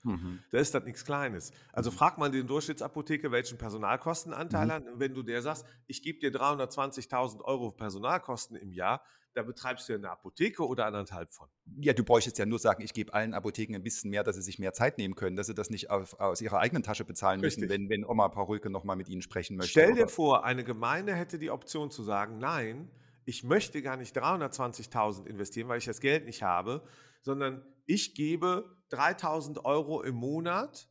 Da 0.51 0.59
ist 0.59 0.73
das 0.73 0.83
nichts 0.85 1.03
Kleines. 1.03 1.51
Also 1.73 1.91
frag 1.91 2.17
mal 2.17 2.31
den 2.31 2.47
Durchschnittsapotheker, 2.47 3.31
welchen 3.31 3.57
Personalkostenanteil 3.57 4.65
Mhm. 4.67 4.71
hat. 4.71 4.83
Wenn 4.95 5.13
du 5.13 5.23
der 5.23 5.41
sagst, 5.41 5.65
ich 5.87 6.01
gebe 6.01 6.19
dir 6.19 6.31
320.000 6.31 7.41
Euro 7.43 7.71
Personalkosten 7.71 8.55
im 8.55 8.71
Jahr, 8.71 9.03
da 9.33 9.43
betreibst 9.43 9.87
du 9.87 9.93
ja 9.93 9.97
eine 9.99 10.09
Apotheke 10.09 10.65
oder 10.65 10.85
anderthalb 10.87 11.31
von. 11.31 11.47
Ja, 11.79 11.93
du 11.93 12.03
bräuchtest 12.03 12.39
ja 12.39 12.45
nur 12.45 12.57
sagen, 12.57 12.81
ich 12.81 12.93
gebe 12.93 13.13
allen 13.13 13.33
Apotheken 13.33 13.75
ein 13.75 13.83
bisschen 13.83 14.09
mehr, 14.09 14.23
dass 14.23 14.35
sie 14.35 14.41
sich 14.41 14.57
mehr 14.57 14.73
Zeit 14.73 14.97
nehmen 14.97 15.15
können, 15.15 15.35
dass 15.35 15.47
sie 15.47 15.53
das 15.53 15.69
nicht 15.69 15.91
auf, 15.91 16.19
aus 16.19 16.41
ihrer 16.41 16.59
eigenen 16.59 16.81
Tasche 16.81 17.05
bezahlen 17.05 17.41
müssen, 17.41 17.59
Richtig. 17.59 17.69
wenn, 17.69 17.89
wenn 17.89 18.03
Oma 18.05 18.29
Parulke 18.29 18.69
nochmal 18.69 18.95
mit 18.95 19.09
ihnen 19.09 19.21
sprechen 19.21 19.57
möchte. 19.57 19.71
Stell 19.71 19.93
dir 19.93 20.07
vor, 20.07 20.43
eine 20.43 20.63
Gemeinde 20.63 21.13
hätte 21.13 21.37
die 21.37 21.51
Option 21.51 21.91
zu 21.91 22.01
sagen, 22.03 22.39
nein, 22.39 22.89
ich 23.27 23.43
möchte 23.43 23.81
gar 23.81 23.97
nicht 23.97 24.15
320.000 24.17 25.25
investieren, 25.27 25.67
weil 25.67 25.79
ich 25.79 25.85
das 25.85 25.99
Geld 25.99 26.25
nicht 26.25 26.43
habe, 26.43 26.87
sondern 27.21 27.65
ich 27.85 28.15
gebe 28.15 28.77
3.000 28.89 29.65
Euro 29.65 30.01
im 30.01 30.15
Monat 30.15 30.89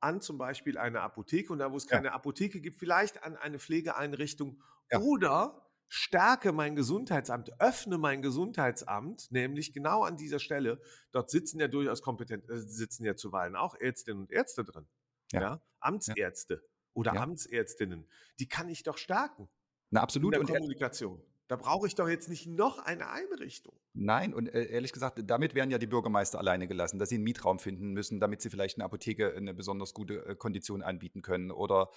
an 0.00 0.20
zum 0.20 0.36
Beispiel 0.36 0.76
eine 0.76 1.00
Apotheke 1.00 1.50
und 1.52 1.58
da, 1.60 1.72
wo 1.72 1.76
es 1.78 1.88
Ja. 1.88 1.96
keine 1.96 2.12
Apotheke 2.12 2.60
gibt, 2.60 2.78
vielleicht 2.78 3.22
an 3.24 3.36
eine 3.36 3.58
Pflegeeinrichtung 3.58 4.62
Ja. 4.92 5.00
oder 5.00 5.64
stärke 5.88 6.52
mein 6.52 6.76
Gesundheitsamt, 6.76 7.58
öffne 7.58 7.96
mein 7.96 8.20
Gesundheitsamt, 8.20 9.30
nämlich 9.30 9.72
genau 9.72 10.02
an 10.04 10.18
dieser 10.18 10.38
Stelle. 10.40 10.82
Dort 11.12 11.30
sitzen 11.30 11.58
ja 11.58 11.68
durchaus 11.68 12.02
kompetent, 12.02 12.48
äh, 12.50 12.58
sitzen 12.58 13.06
ja 13.06 13.16
zuweilen 13.16 13.56
auch 13.56 13.74
Ärztinnen 13.74 14.20
und 14.24 14.30
Ärzte 14.30 14.62
drin. 14.62 14.86
Ja. 15.32 15.40
Ja. 15.40 15.62
Amtsärzte 15.80 16.62
oder 16.92 17.14
Ja. 17.14 17.22
Amtsärztinnen. 17.22 18.06
Die 18.38 18.46
kann 18.48 18.68
ich 18.68 18.82
doch 18.82 18.98
stärken 18.98 19.48
Na, 19.90 20.00
in 20.00 20.02
absolut. 20.04 20.34
der 20.34 20.40
Und, 20.40 20.50
äh, 20.50 20.52
Kommunikation. 20.52 21.22
Da 21.48 21.56
brauche 21.56 21.86
ich 21.86 21.94
doch 21.94 22.08
jetzt 22.08 22.28
nicht 22.28 22.46
noch 22.46 22.78
eine 22.78 23.08
Einrichtung. 23.10 23.74
Nein, 23.94 24.34
und 24.34 24.52
äh, 24.54 24.66
ehrlich 24.66 24.92
gesagt, 24.92 25.18
damit 25.24 25.54
wären 25.54 25.70
ja 25.70 25.78
die 25.78 25.86
Bürgermeister 25.86 26.38
alleine 26.38 26.68
gelassen, 26.68 26.98
dass 26.98 27.08
sie 27.08 27.14
einen 27.14 27.24
Mietraum 27.24 27.58
finden 27.58 27.92
müssen, 27.92 28.20
damit 28.20 28.42
sie 28.42 28.50
vielleicht 28.50 28.76
eine 28.76 28.84
Apotheke 28.84 29.34
eine 29.34 29.54
besonders 29.54 29.94
gute 29.94 30.26
äh, 30.26 30.34
Kondition 30.34 30.82
anbieten 30.82 31.22
können 31.22 31.50
oder 31.50 31.88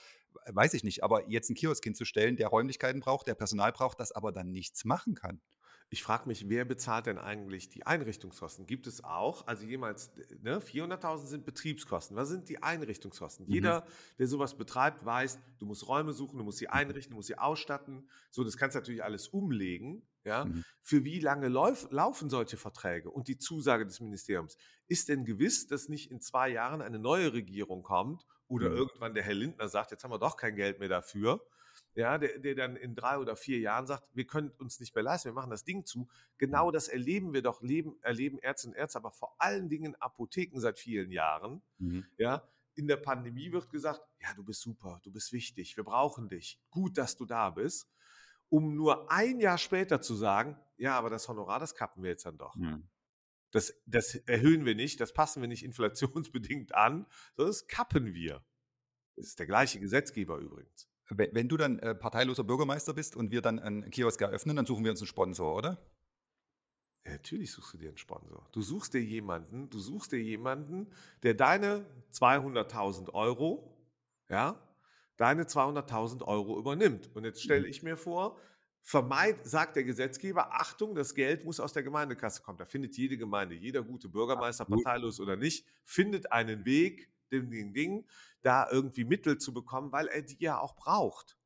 äh, 0.45 0.55
weiß 0.55 0.73
ich 0.73 0.85
nicht. 0.85 1.03
Aber 1.03 1.29
jetzt 1.29 1.49
einen 1.49 1.57
Kiosk 1.57 1.83
hinzustellen, 1.83 2.37
der 2.37 2.47
Räumlichkeiten 2.47 3.01
braucht, 3.01 3.27
der 3.27 3.35
Personal 3.35 3.73
braucht, 3.73 3.99
das 3.99 4.13
aber 4.13 4.31
dann 4.31 4.51
nichts 4.51 4.85
machen 4.85 5.15
kann. 5.15 5.41
Ich 5.93 6.03
frage 6.03 6.25
mich, 6.29 6.47
wer 6.47 6.63
bezahlt 6.63 7.05
denn 7.07 7.17
eigentlich 7.17 7.67
die 7.67 7.85
Einrichtungskosten? 7.85 8.65
Gibt 8.65 8.87
es 8.87 9.03
auch, 9.03 9.45
also 9.45 9.65
jemals, 9.65 10.13
ne, 10.41 10.61
400.000 10.61 11.27
sind 11.27 11.43
Betriebskosten. 11.45 12.15
Was 12.15 12.29
sind 12.29 12.47
die 12.47 12.63
Einrichtungskosten? 12.63 13.45
Mhm. 13.45 13.51
Jeder, 13.51 13.85
der 14.17 14.27
sowas 14.27 14.57
betreibt, 14.57 15.03
weiß, 15.03 15.39
du 15.59 15.65
musst 15.65 15.85
Räume 15.85 16.13
suchen, 16.13 16.37
du 16.37 16.45
musst 16.45 16.59
sie 16.59 16.69
Mhm. 16.71 16.71
einrichten, 16.71 17.11
du 17.11 17.17
musst 17.17 17.27
sie 17.27 17.37
ausstatten. 17.37 18.09
So, 18.29 18.45
das 18.45 18.55
kannst 18.55 18.75
du 18.75 18.79
natürlich 18.79 19.03
alles 19.03 19.27
umlegen. 19.27 20.07
Ja? 20.23 20.45
Mhm. 20.45 20.63
Für 20.81 21.03
wie 21.03 21.19
lange 21.19 21.49
lauf, 21.49 21.89
laufen 21.91 22.29
solche 22.29 22.55
Verträge? 22.55 23.11
Und 23.11 23.27
die 23.27 23.37
Zusage 23.37 23.85
des 23.85 23.99
Ministeriums. 23.99 24.55
Ist 24.87 25.09
denn 25.09 25.25
gewiss, 25.25 25.67
dass 25.67 25.89
nicht 25.89 26.09
in 26.09 26.21
zwei 26.21 26.47
Jahren 26.47 26.81
eine 26.81 26.99
neue 26.99 27.33
Regierung 27.33 27.83
kommt 27.83 28.25
oder 28.47 28.67
Mhm. 28.67 28.73
irgendwann 28.73 29.13
der 29.13 29.23
Herr 29.23 29.33
Lindner 29.33 29.67
sagt, 29.67 29.91
jetzt 29.91 30.05
haben 30.05 30.11
wir 30.11 30.19
doch 30.19 30.37
kein 30.37 30.55
Geld 30.55 30.79
mehr 30.79 30.87
dafür? 30.89 31.45
Ja, 31.93 32.17
der, 32.17 32.39
der 32.39 32.55
dann 32.55 32.75
in 32.75 32.95
drei 32.95 33.17
oder 33.17 33.35
vier 33.35 33.59
Jahren 33.59 33.85
sagt, 33.85 34.03
wir 34.13 34.25
können 34.25 34.51
uns 34.51 34.79
nicht 34.79 34.95
mehr 34.95 35.03
leisten, 35.03 35.29
wir 35.29 35.33
machen 35.33 35.49
das 35.49 35.63
Ding 35.63 35.85
zu. 35.85 36.07
Genau 36.37 36.71
das 36.71 36.87
erleben 36.87 37.33
wir 37.33 37.41
doch, 37.41 37.61
leben, 37.61 37.97
erleben 38.01 38.39
Ärzte 38.39 38.69
und 38.69 38.75
Ärzte, 38.75 38.99
aber 38.99 39.11
vor 39.11 39.35
allen 39.39 39.69
Dingen 39.69 39.95
Apotheken 39.95 40.59
seit 40.59 40.79
vielen 40.79 41.11
Jahren. 41.11 41.61
Ja, 42.17 42.47
in 42.75 42.87
der 42.87 42.97
Pandemie 42.97 43.51
wird 43.51 43.69
gesagt, 43.69 44.01
ja, 44.19 44.33
du 44.33 44.43
bist 44.43 44.61
super, 44.61 44.99
du 45.03 45.11
bist 45.11 45.33
wichtig, 45.33 45.75
wir 45.75 45.83
brauchen 45.83 46.29
dich, 46.29 46.59
gut, 46.69 46.97
dass 46.97 47.17
du 47.17 47.25
da 47.25 47.49
bist, 47.49 47.89
um 48.49 48.75
nur 48.75 49.11
ein 49.11 49.39
Jahr 49.39 49.57
später 49.57 50.01
zu 50.01 50.15
sagen, 50.15 50.57
ja, 50.77 50.97
aber 50.97 51.09
das 51.09 51.27
Honorar, 51.27 51.59
das 51.59 51.75
kappen 51.75 52.03
wir 52.03 52.11
jetzt 52.11 52.25
dann 52.25 52.37
doch. 52.37 52.55
Mhm. 52.55 52.87
Das, 53.51 53.73
das 53.85 54.15
erhöhen 54.15 54.65
wir 54.65 54.75
nicht, 54.75 55.01
das 55.01 55.13
passen 55.13 55.41
wir 55.41 55.47
nicht 55.47 55.63
inflationsbedingt 55.65 56.73
an, 56.73 57.05
sondern 57.35 57.51
das 57.51 57.67
kappen 57.67 58.13
wir. 58.13 58.43
Das 59.15 59.27
ist 59.27 59.39
der 59.39 59.45
gleiche 59.45 59.79
Gesetzgeber 59.79 60.37
übrigens. 60.37 60.90
Wenn, 61.13 61.35
wenn 61.35 61.49
du 61.49 61.57
dann 61.57 61.79
äh, 61.79 61.93
parteiloser 61.93 62.43
Bürgermeister 62.43 62.93
bist 62.93 63.15
und 63.15 63.31
wir 63.31 63.41
dann 63.41 63.59
einen 63.59 63.89
Kiosk 63.89 64.21
eröffnen, 64.21 64.55
dann 64.55 64.65
suchen 64.65 64.83
wir 64.83 64.91
uns 64.91 65.01
einen 65.01 65.07
Sponsor, 65.07 65.55
oder? 65.55 65.77
Ja, 67.05 67.11
natürlich 67.11 67.51
suchst 67.51 67.73
du 67.73 67.77
dir 67.77 67.89
einen 67.89 67.97
Sponsor. 67.97 68.47
Du 68.51 68.61
suchst 68.61 68.93
dir 68.93 69.03
jemanden, 69.03 69.69
du 69.69 69.79
suchst 69.79 70.11
dir 70.11 70.21
jemanden, 70.21 70.87
der 71.23 71.33
deine 71.33 71.85
200.000 72.13 73.13
Euro, 73.13 73.77
ja, 74.29 74.57
deine 75.17 75.43
200.000 75.43 76.23
Euro 76.23 76.57
übernimmt. 76.57 77.09
Und 77.13 77.25
jetzt 77.25 77.43
stelle 77.43 77.67
ich 77.67 77.83
mir 77.83 77.97
vor, 77.97 78.37
vermeid, 78.81 79.45
sagt 79.45 79.75
der 79.75 79.83
Gesetzgeber, 79.83 80.53
Achtung, 80.53 80.95
das 80.95 81.13
Geld 81.13 81.43
muss 81.43 81.59
aus 81.59 81.73
der 81.73 81.83
Gemeindekasse 81.83 82.41
kommen. 82.41 82.57
Da 82.57 82.65
findet 82.65 82.95
jede 82.97 83.17
Gemeinde, 83.17 83.55
jeder 83.55 83.83
gute 83.83 84.07
Bürgermeister, 84.07 84.65
parteilos 84.65 85.19
oder 85.19 85.35
nicht, 85.35 85.65
findet 85.83 86.31
einen 86.31 86.65
Weg, 86.65 87.11
dem 87.31 87.49
Ding, 87.49 87.73
Ding, 87.73 88.05
da 88.41 88.67
irgendwie 88.69 89.03
Mittel 89.03 89.37
zu 89.37 89.53
bekommen, 89.53 89.91
weil 89.91 90.07
er 90.07 90.21
die 90.21 90.37
ja 90.39 90.59
auch 90.59 90.75
braucht. 90.75 91.37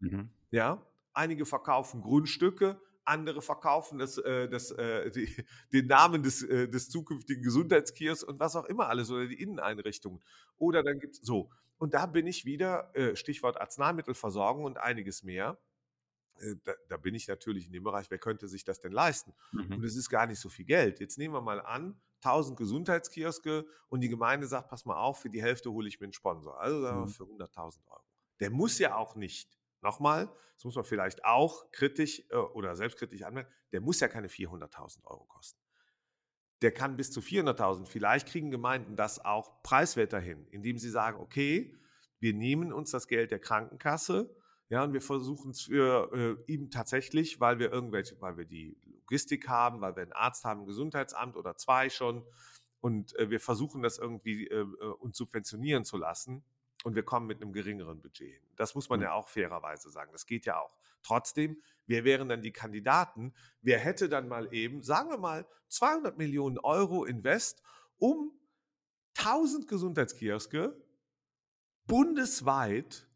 Ja, 0.51 0.86
einige 1.13 1.46
verkaufen 1.46 2.01
Grundstücke, 2.01 2.80
andere 3.06 3.42
verkaufen 3.42 4.00
das, 4.00 4.18
äh, 4.18 4.50
das, 4.50 4.72
äh, 4.72 5.12
die, 5.12 5.34
den 5.74 5.88
Namen 5.88 6.24
des, 6.24 6.44
äh, 6.44 6.68
des 6.68 6.89
zukünftigen 6.89 7.44
Gesundheitskiers 7.44 8.24
und 8.24 8.39
was 8.39 8.56
auch 8.56 8.65
immer 8.65 8.88
alles 8.88 9.10
oder 9.10 9.27
die 9.27 9.42
Inneneinrichtungen. 9.42 10.22
Oder 10.58 10.84
dann 10.84 11.00
gibt 11.00 11.15
es 11.15 11.22
so. 11.22 11.50
und 11.77 11.94
da 11.94 12.06
bin 12.06 12.25
ich 12.27 12.46
wieder, 12.46 12.96
äh, 12.96 13.15
Stichwort 13.15 13.60
Arzneimittelversorgung 13.60 14.63
und 14.65 14.77
einiges 14.77 15.24
mehr. 15.24 15.58
Äh, 16.39 16.56
da, 16.63 16.74
da, 16.89 16.98
bin 16.98 17.15
ich 17.15 17.27
natürlich 17.27 17.68
in 17.68 17.74
dem 17.74 17.84
Bereich, 17.84 18.10
wer 18.10 18.18
könnte 18.18 18.48
sich 18.48 18.63
das 18.63 18.82
denn 18.82 18.92
leisten? 18.92 19.34
Mhm. 19.51 19.75
Und 19.75 19.84
es 19.84 19.96
ist 19.96 20.10
gar 20.10 20.25
nicht 20.25 20.39
so 20.39 20.50
viel 20.50 20.65
Geld. 20.65 21.00
Jetzt 21.00 21.18
nehmen 21.18 21.34
wir 21.34 21.42
mal 21.42 21.62
an, 21.62 22.00
1000 22.25 22.58
Gesundheitskioske 22.58 23.65
und 23.89 24.01
die 24.01 24.10
Gemeinde 24.10 24.48
sagt, 24.48 24.70
pass 24.70 24.86
mal 24.86 24.98
auf, 24.98 25.20
für 25.20 25.29
die 25.29 25.41
Hälfte 25.41 25.72
hole 25.72 25.88
ich 25.88 26.00
mir 26.00 26.05
einen 26.05 26.13
Sponsor. 26.13 26.60
Also 26.60 26.82
sagen 26.82 27.00
wir 27.00 27.05
mhm. 27.05 27.10
für 27.10 27.24
100.000 27.24 27.88
Euro. 27.88 28.03
Der 28.39 28.50
muss 28.50 28.79
ja 28.79 28.96
auch 28.96 29.15
nicht, 29.15 29.58
nochmal, 29.82 30.29
das 30.55 30.65
muss 30.65 30.75
man 30.75 30.86
vielleicht 30.86 31.24
auch 31.24 31.72
kritisch 31.72 32.24
äh, 32.29 32.36
oder 32.36 32.75
selbstkritisch 32.75 33.24
anmerken, 33.24 33.53
der 33.72 33.82
muss 33.82 34.00
ja 34.00 34.08
keine 34.08 34.27
400.000 34.27 35.05
Euro 35.05 35.25
kosten. 35.25 35.60
Der 36.62 36.74
kann 36.74 36.98
bis 36.98 37.12
zu 37.12 37.20
400.000. 37.20 37.86
Vielleicht 37.86 38.27
kriegen 38.27 38.50
Gemeinden 38.50 38.96
das 38.96 39.24
auch 39.24 39.62
preiswerter 39.62 40.20
hin, 40.20 40.48
indem 40.51 40.77
sie 40.77 40.89
sagen, 40.89 41.20
okay, 41.20 41.77
wir 42.20 42.34
nehmen 42.34 42.74
uns 42.74 42.91
das 42.91 43.08
Geld 43.08 43.32
der 43.32 43.39
Krankenkasse, 43.39 44.36
ja, 44.69 44.84
und 44.84 44.93
wir 44.93 45.01
versuchen 45.01 45.51
es 45.51 45.62
für 45.62 46.12
äh, 46.48 46.51
ihm 46.51 46.72
tatsächlich, 46.72 47.39
weil 47.39 47.60
wir 47.60 47.72
irgendwelche, 47.72 48.19
weil 48.19 48.38
wir 48.38 48.45
die 48.45 48.77
Logistik 48.86 49.48
haben, 49.48 49.81
weil 49.81 49.95
wir 49.95 50.03
einen 50.03 50.13
Arzt 50.13 50.43
haben, 50.43 50.62
ein 50.62 50.65
Gesundheitsamt 50.65 51.36
oder 51.36 51.55
zwei 51.55 51.89
schon. 51.89 52.25
Und 52.81 53.15
äh, 53.19 53.29
wir 53.29 53.39
versuchen 53.39 53.84
das 53.84 54.00
irgendwie 54.00 54.48
äh, 54.48 54.62
äh, 54.62 54.65
uns 55.00 55.17
subventionieren 55.17 55.86
zu 55.86 55.98
lassen. 55.98 56.43
Und 56.84 56.95
wir 56.95 57.03
kommen 57.03 57.27
mit 57.27 57.41
einem 57.41 57.51
geringeren 57.51 58.01
Budget 58.01 58.34
hin. 58.34 58.43
Das 58.55 58.75
muss 58.75 58.89
man 58.89 59.00
mhm. 59.00 59.05
ja 59.05 59.13
auch 59.13 59.27
fairerweise 59.27 59.89
sagen. 59.89 60.12
Das 60.12 60.25
geht 60.25 60.45
ja 60.45 60.60
auch. 60.60 60.77
Trotzdem, 61.03 61.62
wer 61.86 62.03
wären 62.03 62.29
dann 62.29 62.41
die 62.41 62.51
Kandidaten? 62.51 63.34
Wer 63.62 63.79
hätte 63.79 64.10
dann 64.10 64.27
mal 64.27 64.51
eben, 64.53 64.81
sagen 64.81 65.10
wir 65.10 65.17
mal, 65.17 65.48
200 65.69 66.17
Millionen 66.17 66.57
Euro 66.60 67.05
Invest, 67.05 67.62
um 67.98 68.31
1000 69.17 69.67
Gesundheitskioske 69.67 70.75
bundesweit 71.88 73.07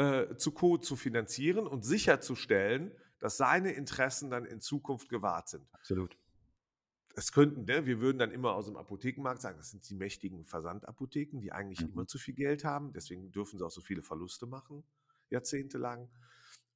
äh, 0.00 0.36
zu 0.36 0.52
Co 0.52 0.78
zu 0.78 0.96
finanzieren 0.96 1.66
und 1.66 1.84
sicherzustellen, 1.84 2.90
dass 3.18 3.36
seine 3.36 3.72
Interessen 3.72 4.30
dann 4.30 4.46
in 4.46 4.60
Zukunft 4.60 5.10
gewahrt 5.10 5.50
sind. 5.50 5.66
Absolut. 5.72 6.16
Es 7.14 7.32
könnten, 7.32 7.64
ne, 7.66 7.84
wir 7.84 8.00
würden 8.00 8.18
dann 8.18 8.30
immer 8.30 8.54
aus 8.54 8.64
dem 8.64 8.76
Apothekenmarkt 8.76 9.42
sagen, 9.42 9.58
das 9.58 9.72
sind 9.72 9.86
die 9.90 9.94
mächtigen 9.94 10.46
Versandapotheken, 10.46 11.40
die 11.40 11.52
eigentlich 11.52 11.82
mhm. 11.82 11.92
immer 11.92 12.06
zu 12.06 12.16
viel 12.16 12.34
Geld 12.34 12.64
haben, 12.64 12.94
deswegen 12.94 13.30
dürfen 13.30 13.58
sie 13.58 13.64
auch 13.66 13.70
so 13.70 13.82
viele 13.82 14.02
Verluste 14.02 14.46
machen, 14.46 14.84
jahrzehntelang. 15.28 16.08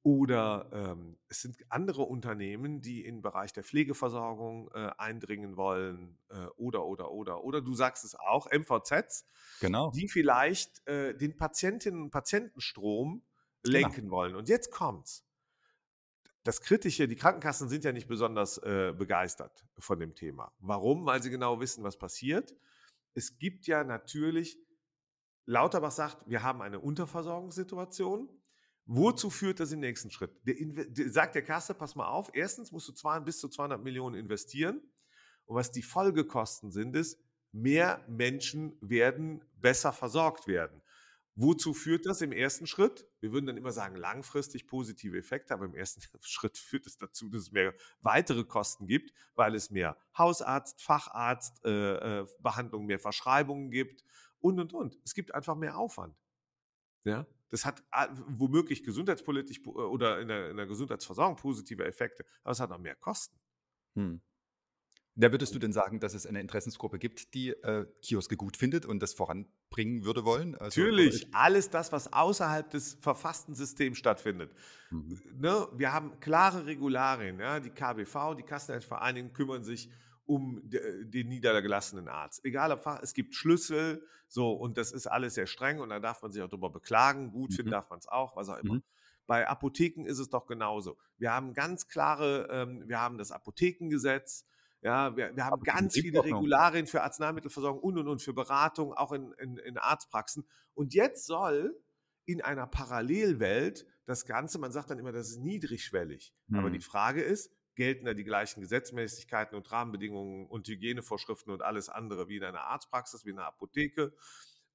Oder 0.05 0.69
ähm, 0.71 1.17
es 1.29 1.41
sind 1.41 1.57
andere 1.69 2.03
Unternehmen, 2.03 2.79
die 2.79 3.03
im 3.03 3.23
Bereich 3.23 3.53
der 3.53 3.63
Pflegeversorgung 3.63 4.69
äh, 4.75 4.91
eindringen 4.99 5.57
wollen. 5.57 6.19
Äh, 6.29 6.45
oder, 6.57 6.85
oder, 6.85 7.09
oder. 7.09 7.43
Oder 7.43 7.59
du 7.59 7.73
sagst 7.73 8.05
es 8.05 8.13
auch, 8.13 8.45
MVZs, 8.51 9.25
genau. 9.61 9.89
die 9.89 10.07
vielleicht 10.07 10.87
äh, 10.87 11.17
den 11.17 11.35
Patientinnen 11.35 12.03
und 12.03 12.11
Patientenstrom 12.11 13.23
genau. 13.63 13.77
lenken 13.79 14.01
genau. 14.01 14.11
wollen. 14.11 14.35
Und 14.35 14.47
jetzt 14.47 14.69
kommt's. 14.69 15.25
Das 16.43 16.61
Kritische, 16.61 17.07
die 17.07 17.15
Krankenkassen 17.15 17.67
sind 17.67 17.83
ja 17.83 17.91
nicht 17.91 18.07
besonders 18.07 18.59
äh, 18.59 18.93
begeistert 18.95 19.65
von 19.79 19.99
dem 19.99 20.13
Thema. 20.13 20.53
Warum? 20.59 21.07
Weil 21.07 21.23
sie 21.23 21.31
genau 21.31 21.59
wissen, 21.59 21.83
was 21.83 21.97
passiert. 21.97 22.53
Es 23.15 23.39
gibt 23.39 23.65
ja 23.65 23.83
natürlich, 23.83 24.59
Lauterbach 25.47 25.89
sagt, 25.89 26.29
wir 26.29 26.43
haben 26.43 26.61
eine 26.61 26.79
Unterversorgungssituation. 26.79 28.29
Wozu 28.85 29.29
führt 29.29 29.59
das 29.59 29.71
im 29.71 29.79
nächsten 29.79 30.11
Schritt? 30.11 30.31
Der, 30.45 30.55
der, 30.59 31.09
sagt 31.09 31.35
der 31.35 31.43
Kasse, 31.43 31.73
pass 31.73 31.95
mal 31.95 32.07
auf, 32.07 32.29
erstens 32.33 32.71
musst 32.71 32.87
du 32.87 32.93
zwei, 32.93 33.19
bis 33.19 33.39
zu 33.39 33.49
200 33.49 33.83
Millionen 33.83 34.15
investieren. 34.15 34.81
Und 35.45 35.55
was 35.55 35.71
die 35.71 35.81
Folgekosten 35.81 36.71
sind, 36.71 36.95
ist, 36.95 37.19
mehr 37.51 38.03
Menschen 38.07 38.77
werden 38.81 39.43
besser 39.59 39.91
versorgt 39.91 40.47
werden. 40.47 40.81
Wozu 41.37 41.73
führt 41.73 42.05
das 42.05 42.21
im 42.21 42.31
ersten 42.31 42.65
Schritt? 42.65 43.05
Wir 43.19 43.33
würden 43.33 43.45
dann 43.45 43.57
immer 43.57 43.73
sagen, 43.73 43.97
langfristig 43.97 44.67
positive 44.67 45.17
Effekte, 45.17 45.53
aber 45.53 45.65
im 45.65 45.73
ersten 45.73 46.01
Schritt 46.21 46.57
führt 46.57 46.85
es 46.85 46.97
dazu, 46.97 47.29
dass 47.29 47.43
es 47.43 47.51
mehr 47.51 47.73
weitere 48.01 48.45
Kosten 48.45 48.87
gibt, 48.87 49.13
weil 49.35 49.53
es 49.55 49.69
mehr 49.69 49.97
Hausarzt, 50.17 50.81
Facharzt, 50.81 51.65
äh, 51.65 52.21
äh, 52.21 52.27
Behandlung, 52.39 52.85
mehr 52.85 52.99
Verschreibungen 52.99 53.69
gibt 53.69 54.03
und, 54.39 54.59
und, 54.59 54.73
und. 54.73 54.97
Es 55.03 55.13
gibt 55.13 55.33
einfach 55.33 55.55
mehr 55.55 55.77
Aufwand. 55.77 56.15
Ja, 57.03 57.27
das 57.55 57.63
hat 57.63 57.81
womöglich 58.27 58.83
gesundheitspolitisch 58.83 59.61
äh, 59.65 59.69
oder 59.69 60.19
in 60.19 60.27
der, 60.27 60.49
in 60.49 60.57
der 60.57 60.65
Gesundheitsversorgung 60.65 61.37
positive 61.37 61.85
Effekte, 61.85 62.25
aber 62.43 62.51
es 62.51 62.59
hat 62.59 62.71
auch 62.71 62.77
mehr 62.77 62.95
Kosten. 62.95 63.39
Hm. 63.95 64.21
Da 65.17 65.31
würdest 65.31 65.55
du 65.55 65.59
denn 65.59 65.71
sagen, 65.71 66.01
dass 66.01 66.13
es 66.13 66.27
eine 66.27 66.41
Interessensgruppe 66.41 66.99
gibt, 66.99 67.33
die 67.33 67.51
äh, 67.51 67.85
Kioske 68.01 68.35
gut 68.35 68.57
findet 68.57 68.85
und 68.85 69.01
das 69.01 69.13
voranbringen 69.13 70.03
würde 70.03 70.25
wollen? 70.25 70.55
Also, 70.55 70.81
Natürlich, 70.81 71.33
alles 71.33 71.69
das, 71.69 71.93
was 71.93 72.11
außerhalb 72.11 72.69
des 72.69 72.95
verfassten 72.95 73.55
Systems 73.55 73.97
stattfindet. 73.97 74.51
Mhm. 74.89 75.17
Ne? 75.37 75.69
Wir 75.77 75.93
haben 75.93 76.19
klare 76.19 76.65
Regularien. 76.65 77.39
Ja? 77.39 77.61
Die 77.61 77.69
KBV, 77.69 78.35
die 78.35 78.43
Kassenvereinigung 78.43 79.31
kümmern 79.31 79.63
sich 79.63 79.89
um 80.25 80.61
den 80.63 81.29
niedergelassenen 81.29 82.07
Arzt. 82.07 82.43
Egal 82.45 82.71
ob 82.71 82.85
es 83.01 83.13
gibt 83.13 83.35
Schlüssel, 83.35 84.05
so, 84.27 84.51
und 84.53 84.77
das 84.77 84.91
ist 84.91 85.07
alles 85.07 85.35
sehr 85.35 85.45
streng 85.45 85.79
und 85.79 85.89
da 85.89 85.99
darf 85.99 86.21
man 86.21 86.31
sich 86.31 86.41
auch 86.41 86.49
darüber 86.49 86.71
beklagen. 86.71 87.31
Gut 87.31 87.51
mhm. 87.51 87.55
finden 87.55 87.71
darf 87.71 87.89
man 87.89 87.99
es 87.99 88.07
auch, 88.07 88.35
was 88.35 88.49
auch 88.49 88.57
immer. 88.57 88.75
Mhm. 88.75 88.83
Bei 89.27 89.47
Apotheken 89.47 90.05
ist 90.05 90.19
es 90.19 90.29
doch 90.29 90.45
genauso. 90.45 90.97
Wir 91.17 91.31
haben 91.31 91.53
ganz 91.53 91.87
klare, 91.87 92.47
ähm, 92.51 92.83
wir 92.87 92.99
haben 92.99 93.17
das 93.17 93.31
Apothekengesetz, 93.31 94.45
ja, 94.81 95.17
wir, 95.17 95.35
wir 95.35 95.45
haben 95.45 95.63
ganz 95.63 95.95
viele 95.95 96.23
Regularien 96.23 96.85
für 96.85 97.01
Arzneimittelversorgung 97.01 97.81
und 97.81 97.97
und 97.97 98.07
und 98.07 98.21
für 98.21 98.33
Beratung, 98.33 98.93
auch 98.93 99.13
in, 99.13 99.31
in, 99.39 99.57
in 99.57 99.77
Arztpraxen. 99.79 100.45
Und 100.75 100.93
jetzt 100.93 101.25
soll 101.25 101.75
in 102.25 102.41
einer 102.41 102.67
Parallelwelt 102.67 103.87
das 104.05 104.25
Ganze, 104.25 104.59
man 104.59 104.71
sagt 104.71 104.91
dann 104.91 104.99
immer, 104.99 105.11
das 105.11 105.29
ist 105.29 105.39
niedrigschwellig. 105.39 106.33
Mhm. 106.47 106.59
Aber 106.59 106.69
die 106.69 106.81
Frage 106.81 107.23
ist, 107.23 107.51
gelten 107.75 108.05
da 108.05 108.13
die 108.13 108.23
gleichen 108.23 108.61
Gesetzmäßigkeiten 108.61 109.55
und 109.55 109.71
Rahmenbedingungen 109.71 110.47
und 110.47 110.67
Hygienevorschriften 110.67 111.51
und 111.51 111.61
alles 111.61 111.89
andere 111.89 112.27
wie 112.27 112.37
in 112.37 112.43
einer 112.43 112.61
Arztpraxis, 112.61 113.25
wie 113.25 113.31
in 113.31 113.39
einer 113.39 113.47
Apotheke? 113.47 114.13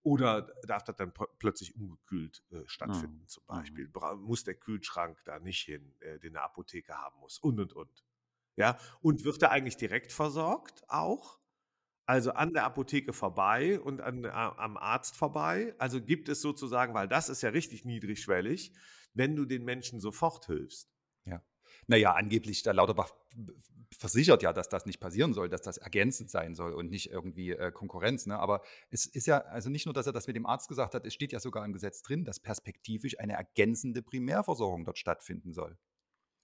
Oder 0.03 0.43
darf 0.67 0.83
das 0.85 0.97
dann 0.97 1.13
plötzlich 1.39 1.77
ungekühlt 1.77 2.43
äh, 2.51 2.63
stattfinden, 2.67 3.21
mhm. 3.21 3.29
zum 3.29 3.45
Beispiel? 3.47 3.87
Mhm. 3.89 4.23
Muss 4.23 4.45
der 4.45 4.55
Kühlschrank 4.55 5.19
da 5.25 5.39
nicht 5.39 5.63
hin, 5.63 5.95
äh, 6.01 6.19
den 6.19 6.37
eine 6.37 6.45
Apotheke 6.45 6.95
haben 6.97 7.19
muss? 7.21 7.39
Und, 7.39 7.61
und, 7.61 7.75
und. 7.75 8.05
Ja, 8.57 8.79
und 9.03 9.25
wird 9.25 9.43
er 9.43 9.51
eigentlich 9.51 9.77
direkt 9.77 10.13
versorgt 10.13 10.85
auch? 10.89 11.39
Also 12.07 12.33
an 12.33 12.53
der 12.53 12.65
Apotheke 12.65 13.13
vorbei 13.13 13.79
und 13.79 14.01
an, 14.01 14.25
am 14.25 14.77
Arzt 14.77 15.17
vorbei? 15.17 15.75
Also 15.79 16.03
gibt 16.03 16.29
es 16.29 16.41
sozusagen, 16.41 16.93
weil 16.93 17.07
das 17.07 17.29
ist 17.29 17.43
ja 17.43 17.51
richtig 17.51 17.85
niedrigschwellig, 17.85 18.73
wenn 19.15 19.37
du 19.37 19.45
den 19.45 19.65
Menschen 19.65 20.01
sofort 20.01 20.47
hilfst. 20.47 20.91
Ja. 21.91 21.97
Naja, 21.97 22.13
angeblich, 22.15 22.63
der 22.63 22.75
Lauterbach 22.75 23.13
versichert 23.97 24.43
ja, 24.43 24.53
dass 24.53 24.69
das 24.69 24.87
nicht 24.87 25.01
passieren 25.01 25.35
soll, 25.35 25.49
dass 25.49 25.63
das 25.63 25.77
ergänzend 25.77 26.31
sein 26.31 26.55
soll 26.55 26.73
und 26.73 26.91
nicht 26.91 27.11
irgendwie 27.11 27.51
äh, 27.51 27.73
Konkurrenz. 27.73 28.27
Ne? 28.27 28.39
Aber 28.39 28.63
es 28.91 29.07
ist 29.07 29.27
ja, 29.27 29.39
also 29.39 29.69
nicht 29.69 29.87
nur, 29.87 29.93
dass 29.93 30.07
er 30.07 30.13
das 30.13 30.27
mit 30.27 30.37
dem 30.37 30.47
Arzt 30.47 30.69
gesagt 30.69 30.95
hat, 30.95 31.05
es 31.05 31.13
steht 31.13 31.33
ja 31.33 31.41
sogar 31.41 31.65
im 31.65 31.73
Gesetz 31.73 32.03
drin, 32.03 32.25
dass 32.25 32.41
perspektivisch 32.41 33.19
eine 33.19 33.35
ergänzende 33.35 34.03
Primärversorgung 34.03 34.85
dort 34.85 34.99
stattfinden 34.99 35.53
soll. 35.53 35.77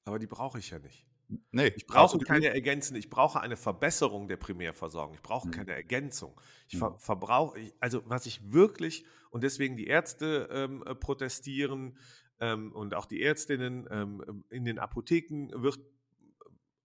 Aber 0.04 0.18
die 0.18 0.26
brauche 0.26 0.59
ich 0.59 0.70
ja 0.70 0.78
nicht. 0.78 1.06
Nee, 1.50 1.72
ich 1.74 1.87
brauche 1.87 2.18
keine 2.18 2.48
ergänzende, 2.48 3.00
ich 3.00 3.11
brauche 3.11 3.40
eine 3.40 3.56
Verbesserung 3.56 4.28
der 4.28 4.37
Primärversorgung. 4.37 5.14
Ich 5.14 5.22
brauche 5.22 5.48
mhm. 5.48 5.52
keine 5.52 5.72
Ergänzung. 5.72 6.40
Ich 6.68 6.78
ver 6.78 6.90
mhm. 6.90 6.98
verbrauche, 6.98 7.72
also 7.80 8.02
was 8.06 8.26
ich 8.26 8.52
wirklich, 8.52 9.04
und 9.30 9.42
deswegen 9.42 9.76
die 9.76 9.87
Ärzte 9.87 10.48
ähm, 10.52 10.85
äh, 10.87 10.94
protestieren, 10.94 11.98
ähm, 12.40 12.72
und 12.72 12.94
auch 12.94 13.07
die 13.07 13.22
Ärztinnen 13.22 13.87
ähm, 13.90 14.44
in 14.51 14.64
den 14.64 14.79
Apotheken 14.79 15.51
wird 15.62 15.79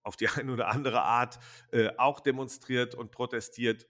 auf 0.03 0.15
die 0.15 0.27
eine 0.29 0.53
oder 0.53 0.69
andere 0.69 1.01
Art 1.01 1.39
äh, 1.71 1.89
auch 1.97 2.19
demonstriert 2.19 2.95
und 2.95 3.11
protestiert. 3.11 3.87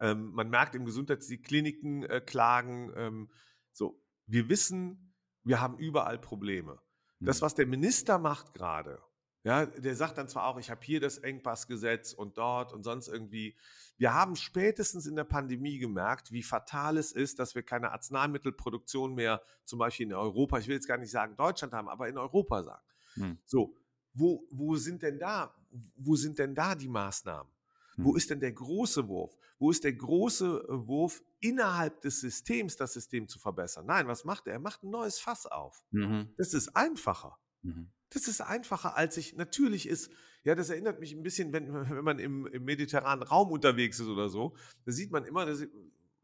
Ähm, 0.00 0.32
man 0.32 0.50
merkt 0.50 0.74
im 0.74 0.84
Gesundheits, 0.84 1.26
die 1.26 1.40
Kliniken 1.40 2.02
äh, 2.04 2.20
klagen. 2.20 2.92
Ähm, 2.96 3.30
so, 3.72 4.02
wir 4.26 4.48
wissen, 4.48 5.14
wir 5.42 5.60
haben 5.60 5.78
überall 5.78 6.18
Probleme. 6.18 6.80
Das, 7.20 7.40
mhm. 7.40 7.44
was 7.46 7.54
der 7.54 7.66
Minister 7.66 8.18
macht 8.18 8.52
gerade, 8.52 9.00
ja, 9.46 9.64
der 9.64 9.94
sagt 9.94 10.18
dann 10.18 10.28
zwar 10.28 10.48
auch, 10.48 10.58
ich 10.58 10.70
habe 10.70 10.80
hier 10.82 10.98
das 10.98 11.18
Engpassgesetz 11.18 12.12
und 12.12 12.36
dort 12.36 12.72
und 12.72 12.82
sonst 12.82 13.06
irgendwie. 13.06 13.54
Wir 13.96 14.12
haben 14.12 14.34
spätestens 14.34 15.06
in 15.06 15.14
der 15.14 15.22
Pandemie 15.22 15.78
gemerkt, 15.78 16.32
wie 16.32 16.42
fatal 16.42 16.98
es 16.98 17.12
ist, 17.12 17.38
dass 17.38 17.54
wir 17.54 17.62
keine 17.62 17.92
Arzneimittelproduktion 17.92 19.14
mehr, 19.14 19.40
zum 19.64 19.78
Beispiel 19.78 20.06
in 20.06 20.14
Europa, 20.14 20.58
ich 20.58 20.66
will 20.66 20.74
jetzt 20.74 20.88
gar 20.88 20.98
nicht 20.98 21.12
sagen 21.12 21.36
Deutschland 21.36 21.74
haben, 21.74 21.88
aber 21.88 22.08
in 22.08 22.18
Europa 22.18 22.64
sagen. 22.64 22.82
Hm. 23.14 23.38
So, 23.44 23.76
wo, 24.14 24.44
wo 24.50 24.74
sind 24.74 25.04
denn 25.04 25.20
da, 25.20 25.54
wo 25.94 26.16
sind 26.16 26.40
denn 26.40 26.52
da 26.52 26.74
die 26.74 26.88
Maßnahmen? 26.88 27.52
Hm. 27.94 28.04
Wo 28.04 28.16
ist 28.16 28.28
denn 28.28 28.40
der 28.40 28.52
große 28.52 29.06
Wurf? 29.06 29.38
Wo 29.60 29.70
ist 29.70 29.84
der 29.84 29.92
große 29.92 30.66
äh, 30.68 30.88
Wurf 30.88 31.22
innerhalb 31.38 32.00
des 32.00 32.18
Systems, 32.18 32.74
das 32.74 32.94
System 32.94 33.28
zu 33.28 33.38
verbessern? 33.38 33.86
Nein, 33.86 34.08
was 34.08 34.24
macht 34.24 34.48
er? 34.48 34.54
Er 34.54 34.58
macht 34.58 34.82
ein 34.82 34.90
neues 34.90 35.20
Fass 35.20 35.46
auf. 35.46 35.84
Mhm. 35.92 36.34
Das 36.36 36.52
ist 36.52 36.74
einfacher. 36.74 37.38
Mhm. 37.62 37.92
Das 38.10 38.28
ist 38.28 38.40
einfacher, 38.40 38.96
als 38.96 39.16
ich 39.16 39.34
natürlich 39.36 39.88
ist. 39.88 40.10
Ja, 40.44 40.54
das 40.54 40.70
erinnert 40.70 41.00
mich 41.00 41.12
ein 41.12 41.22
bisschen, 41.22 41.52
wenn, 41.52 41.72
wenn 41.90 42.04
man 42.04 42.18
im, 42.18 42.46
im 42.46 42.64
mediterranen 42.64 43.22
Raum 43.22 43.50
unterwegs 43.50 43.98
ist 44.00 44.08
oder 44.08 44.28
so. 44.28 44.54
Da 44.84 44.92
sieht 44.92 45.10
man 45.10 45.24
immer, 45.24 45.46
dass 45.46 45.66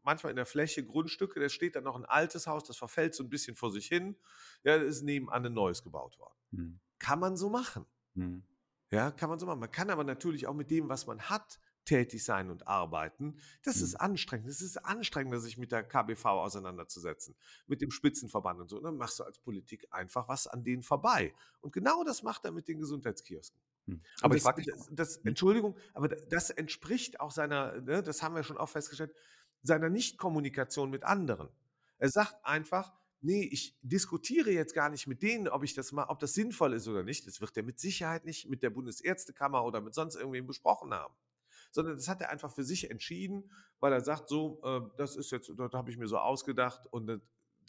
manchmal 0.03 0.31
in 0.31 0.35
der 0.35 0.45
Fläche 0.45 0.85
Grundstücke, 0.85 1.39
da 1.39 1.49
steht 1.49 1.75
dann 1.75 1.83
noch 1.83 1.95
ein 1.95 2.05
altes 2.05 2.47
Haus, 2.47 2.63
das 2.63 2.77
verfällt 2.77 3.15
so 3.15 3.23
ein 3.23 3.29
bisschen 3.29 3.55
vor 3.55 3.71
sich 3.71 3.87
hin. 3.87 4.15
Ja, 4.63 4.77
da 4.77 4.83
ist 4.83 5.01
nebenan 5.01 5.45
ein 5.45 5.53
neues 5.53 5.83
gebaut 5.83 6.17
worden. 6.19 6.37
Hm. 6.51 6.79
Kann 6.99 7.19
man 7.19 7.37
so 7.37 7.49
machen. 7.49 7.85
Hm. 8.15 8.43
Ja, 8.91 9.11
kann 9.11 9.29
man 9.29 9.39
so 9.39 9.45
machen. 9.45 9.59
Man 9.59 9.71
kann 9.71 9.89
aber 9.89 10.03
natürlich 10.03 10.45
auch 10.47 10.53
mit 10.53 10.69
dem, 10.69 10.87
was 10.89 11.07
man 11.07 11.21
hat, 11.21 11.59
tätig 11.85 12.23
sein 12.23 12.49
und 12.49 12.67
arbeiten. 12.67 13.37
Das 13.63 13.77
Mhm. 13.77 13.83
ist 13.83 13.95
anstrengend. 13.95 14.47
Es 14.47 14.61
ist 14.61 14.77
anstrengender, 14.77 15.39
sich 15.39 15.57
mit 15.57 15.71
der 15.71 15.83
KBV 15.83 16.25
auseinanderzusetzen, 16.25 17.35
mit 17.67 17.81
dem 17.81 17.91
Spitzenverband 17.91 18.61
und 18.61 18.69
so. 18.69 18.77
Und 18.77 18.83
dann 18.83 18.97
machst 18.97 19.19
du 19.19 19.23
als 19.23 19.39
Politik 19.39 19.87
einfach 19.91 20.27
was 20.27 20.47
an 20.47 20.63
denen 20.63 20.83
vorbei. 20.83 21.33
Und 21.61 21.73
genau 21.73 22.03
das 22.03 22.23
macht 22.23 22.45
er 22.45 22.51
mit 22.51 22.67
den 22.67 22.79
Gesundheitskiosken. 22.79 23.59
Hm. 23.87 24.01
Aber 24.21 24.35
ich 24.35 24.43
das, 24.43 24.55
mich, 24.55 24.65
das, 24.65 24.89
das, 24.91 25.15
Hm? 25.17 25.23
Entschuldigung, 25.25 25.77
aber 25.93 26.07
da- 26.07 26.15
das 26.29 26.49
entspricht 26.49 27.19
auch 27.19 27.31
seiner, 27.31 27.81
ne, 27.81 28.01
das 28.01 28.21
haben 28.23 28.35
wir 28.35 28.43
schon 28.43 28.57
oft 28.57 28.73
festgestellt, 28.73 29.13
seiner 29.61 29.89
Nichtkommunikation 29.89 30.89
mit 30.89 31.03
anderen. 31.03 31.49
Er 31.97 32.09
sagt 32.09 32.35
einfach, 32.45 32.93
nee, 33.21 33.43
ich 33.51 33.77
diskutiere 33.81 34.51
jetzt 34.51 34.73
gar 34.73 34.89
nicht 34.89 35.07
mit 35.07 35.21
denen, 35.23 35.47
ob 35.47 35.63
ich 35.63 35.73
das 35.73 35.91
mal, 35.93 36.05
ob 36.05 36.19
das 36.19 36.33
sinnvoll 36.33 36.73
ist 36.73 36.87
oder 36.87 37.03
nicht. 37.03 37.25
Das 37.27 37.39
wird 37.41 37.55
er 37.55 37.63
mit 37.63 37.79
Sicherheit 37.79 38.25
nicht 38.25 38.49
mit 38.49 38.61
der 38.63 38.69
Bundesärztekammer 38.69 39.63
oder 39.63 39.79
mit 39.81 39.93
sonst 39.93 40.15
irgendwem 40.15 40.45
besprochen 40.47 40.93
haben. 40.93 41.13
Sondern 41.73 41.97
das 41.97 42.07
hat 42.07 42.21
er 42.21 42.29
einfach 42.29 42.53
für 42.53 42.63
sich 42.63 42.91
entschieden, 42.91 43.51
weil 43.79 43.91
er 43.91 44.01
sagt, 44.01 44.29
so, 44.29 44.61
äh, 44.63 44.81
das 44.95 45.15
ist 45.15 45.31
jetzt, 45.31 45.51
das 45.57 45.73
habe 45.73 45.89
ich 45.89 45.97
mir 45.97 46.07
so 46.07 46.19
ausgedacht 46.19 46.85
und 46.91 47.19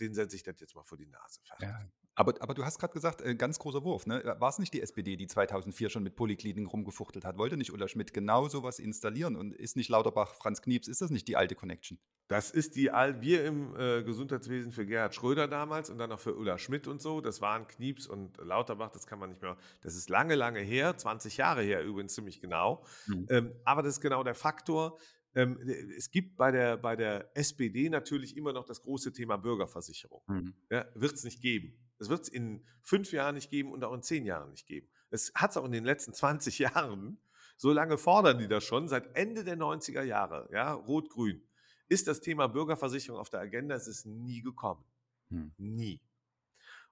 den 0.01 0.15
setze 0.15 0.37
ich 0.37 0.43
das 0.43 0.61
jetzt 0.61 0.75
mal 0.77 0.83
vor 0.83 0.99
die 0.99 1.07
Nase. 1.07 1.41
Fertig. 1.43 1.69
Ja. 1.69 2.04
Aber, 2.17 2.35
aber 2.41 2.55
du 2.55 2.65
hast 2.65 2.79
gerade 2.79 2.93
gesagt, 2.93 3.23
äh, 3.23 3.35
ganz 3.35 3.59
großer 3.59 3.83
Wurf. 3.85 4.07
Ne? 4.07 4.37
War 4.39 4.49
es 4.49 4.59
nicht 4.59 4.73
die 4.73 4.81
SPD, 4.81 5.17
die 5.17 5.27
2004 5.27 5.91
schon 5.91 6.03
mit 6.03 6.15
Polykliniken 6.15 6.67
rumgefuchtelt 6.67 7.25
hat? 7.25 7.39
Wollte 7.39 7.57
nicht 7.57 7.73
Ulla 7.73 7.89
Schmidt 7.89 8.13
genau 8.13 8.49
sowas 8.49 8.79
installieren? 8.79 9.35
Und 9.37 9.53
ist 9.55 9.77
nicht 9.77 9.89
Lauterbach, 9.89 10.35
Franz 10.35 10.63
Knieps, 10.63 10.87
ist 10.89 11.01
das 11.01 11.11
nicht 11.11 11.27
die 11.27 11.37
alte 11.37 11.55
Connection? 11.55 11.99
Das 12.29 12.51
ist 12.51 12.77
die, 12.77 12.91
Al- 12.91 13.21
wir 13.21 13.45
im 13.45 13.77
äh, 13.77 14.03
Gesundheitswesen 14.03 14.73
für 14.73 14.87
Gerhard 14.87 15.15
Schröder 15.15 15.49
damals 15.49 15.91
und 15.91 15.99
dann 15.99 16.11
auch 16.13 16.21
für 16.21 16.35
Ulla 16.37 16.57
Schmidt 16.57 16.87
und 16.87 17.03
so. 17.03 17.21
Das 17.21 17.41
waren 17.41 17.67
Knieps 17.67 18.07
und 18.07 18.39
Lauterbach, 18.39 18.91
das 18.91 19.07
kann 19.07 19.19
man 19.19 19.31
nicht 19.31 19.43
mehr. 19.43 19.57
Das 19.83 19.95
ist 19.95 20.09
lange, 20.09 20.35
lange 20.35 20.61
her, 20.61 20.97
20 20.97 21.37
Jahre 21.37 21.63
her 21.63 21.85
übrigens 21.85 22.15
ziemlich 22.15 22.41
genau. 22.41 22.85
Mhm. 23.07 23.27
Ähm, 23.29 23.53
aber 23.65 23.83
das 23.83 23.95
ist 23.95 24.01
genau 24.01 24.23
der 24.23 24.35
Faktor. 24.35 24.99
Ähm, 25.35 25.59
es 25.97 26.11
gibt 26.11 26.37
bei 26.37 26.51
der, 26.51 26.77
bei 26.77 26.97
der 26.97 27.37
SPD 27.37 27.89
natürlich 27.89 28.37
immer 28.37 28.53
noch 28.53 28.65
das 28.65 28.83
große 28.83 29.13
Thema 29.13 29.37
Bürgerversicherung. 29.37 30.23
Mhm. 30.27 30.55
Ja, 30.71 30.87
wird 30.95 31.15
es 31.15 31.25
nicht 31.25 31.41
geben. 31.41 31.77
Es 31.99 32.09
wird 32.09 32.23
es 32.23 32.29
in 32.29 32.65
fünf 32.83 33.13
Jahren 33.13 33.35
nicht 33.35 33.51
geben 33.51 33.73
und 33.73 33.83
auch 33.85 33.93
in 33.93 34.03
zehn 34.03 34.25
Jahren 34.25 34.51
nicht 34.51 34.67
geben. 34.67 34.89
Es 35.11 35.33
hat 35.35 35.51
es 35.51 35.57
auch 35.57 35.65
in 35.65 35.73
den 35.73 35.85
letzten 35.85 36.13
20 36.13 36.59
Jahren. 36.61 37.19
So 37.57 37.73
lange 37.73 37.99
fordern 37.99 38.39
die 38.39 38.49
das 38.49 38.65
schon, 38.65 38.89
seit 38.89 39.17
Ende 39.17 39.45
der 39.45 39.57
90er 39.57 40.03
Jahre, 40.03 40.49
ja, 40.53 40.73
rot-grün, 40.73 41.41
ist 41.89 42.09
das 42.09 42.21
Thema 42.21 42.49
Bürgerversicherung 42.49 43.21
auf 43.21 43.31
der 43.31 43.41
Agenda. 43.41 43.75
Es 43.75 43.87
ist 43.87 44.07
nie 44.07 44.43
gekommen. 44.43 44.85
Hm. 45.29 45.53
Nie. 45.59 46.01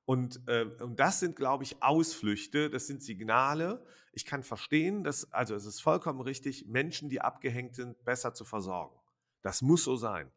Und, 0.05 0.41
äh, 0.49 0.65
und 0.81 0.99
das 0.99 1.21
sind, 1.21 1.37
glaube 1.37 1.65
ich, 1.65 1.83
Ausflüchte, 1.83 2.71
das 2.71 2.87
sind 2.87 3.03
Signale. 3.03 3.85
Ich 4.13 4.25
kann 4.27 4.43
verstehen, 4.43 5.05
dass, 5.05 5.33
also 5.33 5.55
es 5.55 5.65
ist 5.65 5.81
vollkommen 5.81 6.21
richtig, 6.21 6.67
Menschen, 6.67 7.09
die 7.09 7.21
abgehängt 7.21 7.77
sind, 7.77 8.05
besser 8.05 8.35
zu 8.35 8.45
versorgen. 8.45 8.97
Das 9.43 9.63
muss 9.63 9.85
so 9.85 9.97
sein. 9.97 10.31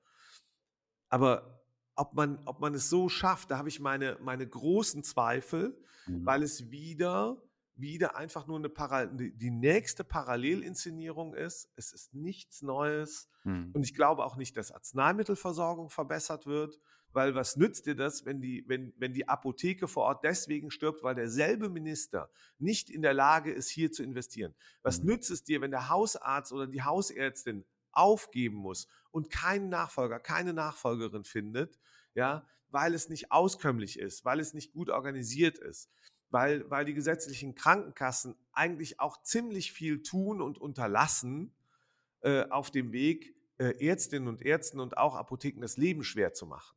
Aber 1.10 1.64
ob 1.96 2.14
man, 2.14 2.40
ob 2.46 2.60
man 2.60 2.74
es 2.74 2.90
so 2.90 3.10
schafft, 3.10 3.52
da 3.52 3.58
habe 3.58 3.70
ich 3.70 3.80
meine, 3.80 4.18
meine 4.22 4.48
großen 4.48 5.04
Zweifel, 5.04 5.78
Mhm. 6.08 6.26
weil 6.26 6.44
es 6.44 6.70
wieder, 6.70 7.42
wieder 7.76 8.16
einfach 8.16 8.48
nur 8.48 8.58
eine 8.58 8.70
Para 8.70 9.08
die 9.08 9.36
die 9.36 9.50
nächste 9.50 10.04
Parallelinszenierung 10.04 11.34
ist. 11.34 11.70
Es 11.76 11.92
ist 11.94 12.14
nichts 12.14 12.62
Neues. 12.62 13.28
Mhm. 13.44 13.72
Und 13.74 13.84
ich 13.84 13.96
glaube 13.96 14.24
auch 14.24 14.36
nicht, 14.36 14.56
dass 14.58 14.72
Arzneimittelversorgung 14.72 15.90
verbessert 15.90 16.46
wird, 16.46 16.80
weil 17.16 17.34
was 17.34 17.56
nützt 17.56 17.86
dir 17.86 17.96
das, 17.96 18.26
wenn 18.26 18.42
die, 18.42 18.64
wenn, 18.68 18.94
wenn 18.98 19.14
die 19.14 19.28
Apotheke 19.30 19.88
vor 19.88 20.04
Ort 20.04 20.24
deswegen 20.24 20.70
stirbt, 20.70 21.02
weil 21.02 21.16
derselbe 21.16 21.70
Minister 21.70 22.30
nicht 22.60 22.90
in 22.90 23.02
der 23.02 23.14
Lage 23.14 23.52
ist, 23.52 23.70
hier 23.70 23.92
zu 23.92 24.04
investieren? 24.04 24.54
Was 24.84 25.02
Mhm. 25.02 25.08
nützt 25.08 25.32
es 25.32 25.44
dir, 25.44 25.62
wenn 25.62 25.72
der 25.72 25.90
Hausarzt 25.90 26.52
oder 26.52 26.68
die 26.68 26.84
Hausärztin 26.84 27.66
aufgeben 27.94 28.58
muss 28.58 28.88
und 29.12 29.30
keinen 29.32 29.70
Nachfolger, 29.70 30.20
keine 30.20 30.54
Nachfolgerin 30.54 31.24
findet, 31.24 31.80
ja, 32.14 32.46
weil 32.70 32.94
es 32.94 33.08
nicht 33.10 33.32
auskömmlich 33.32 33.98
ist, 33.98 34.26
weil 34.26 34.40
es 34.42 34.54
nicht 34.54 34.74
gut 34.74 34.90
organisiert 34.90 35.58
ist, 35.58 35.90
weil, 36.30 36.70
weil 36.70 36.84
die 36.84 36.94
gesetzlichen 36.94 37.56
Krankenkassen 37.56 38.36
eigentlich 38.52 39.00
auch 39.00 39.22
ziemlich 39.24 39.72
viel 39.72 40.04
tun 40.04 40.42
und 40.42 40.58
unterlassen, 40.58 41.56
äh, 42.22 42.50
auf 42.50 42.72
dem 42.72 42.92
Weg, 42.92 43.36
äh, 43.58 43.86
Ärztinnen 43.86 44.28
und 44.28 44.42
Ärzten 44.42 44.82
und 44.82 44.98
auch 44.98 45.16
Apotheken 45.16 45.62
das 45.62 45.78
Leben 45.78 46.04
schwer 46.04 46.34
zu 46.34 46.46
machen. 46.46 46.76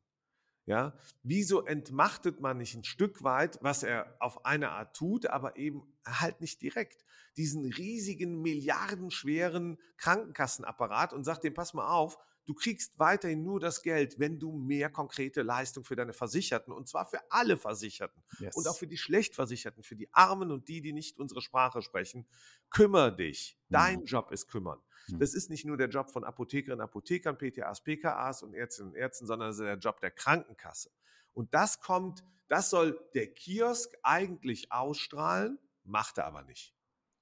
Ja, 0.69 0.93
wieso 1.23 1.65
entmachtet 1.65 2.41
man 2.41 2.59
nicht 2.59 2.75
ein 2.75 2.83
Stück 2.83 3.23
weit, 3.23 3.57
was 3.63 3.81
er 3.81 4.15
auf 4.19 4.45
eine 4.45 4.69
Art 4.69 4.95
tut, 4.95 5.25
aber 5.25 5.57
eben 5.57 5.81
halt 6.05 6.41
nicht 6.41 6.61
direkt, 6.61 7.03
diesen 7.37 7.65
riesigen, 7.73 8.39
milliardenschweren 8.43 9.79
Krankenkassenapparat 9.97 11.11
und 11.11 11.23
sagt 11.23 11.43
dem, 11.43 11.55
pass 11.55 11.73
mal 11.73 11.89
auf, 11.89 12.19
du 12.45 12.53
kriegst 12.53 12.97
weiterhin 12.99 13.43
nur 13.43 13.59
das 13.59 13.81
Geld, 13.83 14.19
wenn 14.19 14.39
du 14.39 14.51
mehr 14.51 14.89
konkrete 14.89 15.41
Leistung 15.43 15.83
für 15.83 15.95
deine 15.95 16.13
Versicherten, 16.13 16.73
und 16.73 16.87
zwar 16.87 17.05
für 17.05 17.19
alle 17.31 17.57
Versicherten 17.57 18.23
Yes. 18.39 18.55
und 18.55 18.67
auch 18.67 18.77
für 18.77 18.87
die 18.87 18.97
Schlechtversicherten, 18.97 19.83
für 19.83 19.95
die 19.95 20.11
Armen 20.13 20.51
und 20.51 20.67
die, 20.67 20.81
die 20.81 20.93
nicht 20.93 21.19
unsere 21.19 21.41
Sprache 21.41 21.81
sprechen, 21.81 22.27
kümmer 22.69 23.11
dich. 23.11 23.57
Dein 23.69 23.99
Mhm. 23.99 24.05
Job 24.05 24.31
ist 24.31 24.47
kümmern. 24.47 24.79
Mhm. 25.07 25.19
Das 25.19 25.33
ist 25.33 25.49
nicht 25.49 25.65
nur 25.65 25.77
der 25.77 25.89
Job 25.89 26.09
von 26.11 26.23
Apothekerinnen, 26.23 26.81
Apothekern, 26.83 27.37
PTAs, 27.37 27.81
PKAs 27.83 28.43
und 28.43 28.53
Ärztinnen 28.53 28.91
und 28.91 28.97
Ärzten, 28.97 29.25
sondern 29.27 29.49
es 29.49 29.57
ist 29.57 29.63
der 29.65 29.77
Job 29.77 29.99
der 30.01 30.11
Krankenkasse. 30.11 30.91
Und 31.33 31.53
das 31.53 31.79
kommt, 31.79 32.23
das 32.47 32.69
soll 32.69 32.99
der 33.13 33.31
Kiosk 33.33 33.95
eigentlich 34.03 34.71
ausstrahlen, 34.71 35.59
macht 35.83 36.17
er 36.17 36.25
aber 36.25 36.41
nicht. 36.43 36.75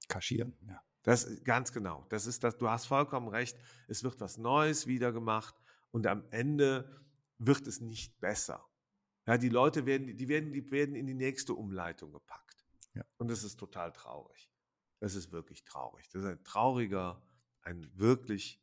Kaschieren, 0.08 0.56
ja. 0.66 0.82
Das 1.02 1.24
ist 1.24 1.44
ganz 1.44 1.72
genau. 1.72 2.04
Das 2.08 2.26
ist 2.26 2.44
das, 2.44 2.56
du 2.56 2.68
hast 2.68 2.86
vollkommen 2.86 3.28
recht. 3.28 3.56
Es 3.86 4.02
wird 4.04 4.20
was 4.20 4.36
Neues 4.36 4.86
wieder 4.86 5.12
gemacht 5.12 5.54
und 5.90 6.06
am 6.06 6.24
Ende 6.30 7.02
wird 7.38 7.66
es 7.66 7.80
nicht 7.80 8.18
besser. 8.20 8.64
Ja, 9.26 9.38
die 9.38 9.48
Leute 9.48 9.86
werden, 9.86 10.16
die 10.16 10.28
werden, 10.28 10.52
die 10.52 10.70
werden 10.70 10.94
in 10.94 11.06
die 11.06 11.14
nächste 11.14 11.54
Umleitung 11.54 12.12
gepackt. 12.12 12.64
Ja. 12.94 13.04
Und 13.18 13.28
das 13.28 13.44
ist 13.44 13.58
total 13.58 13.92
traurig. 13.92 14.50
Das 15.00 15.14
ist 15.14 15.30
wirklich 15.32 15.64
traurig. 15.64 16.08
Das 16.08 16.22
ist 16.22 16.28
ein 16.28 16.42
trauriger, 16.44 17.22
ein 17.62 17.88
wirklich 17.94 18.60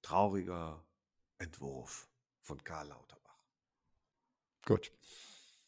trauriger 0.00 0.84
Entwurf 1.38 2.08
von 2.40 2.62
Karl 2.62 2.88
Lauterbach. 2.88 3.44
Gut. 4.64 4.92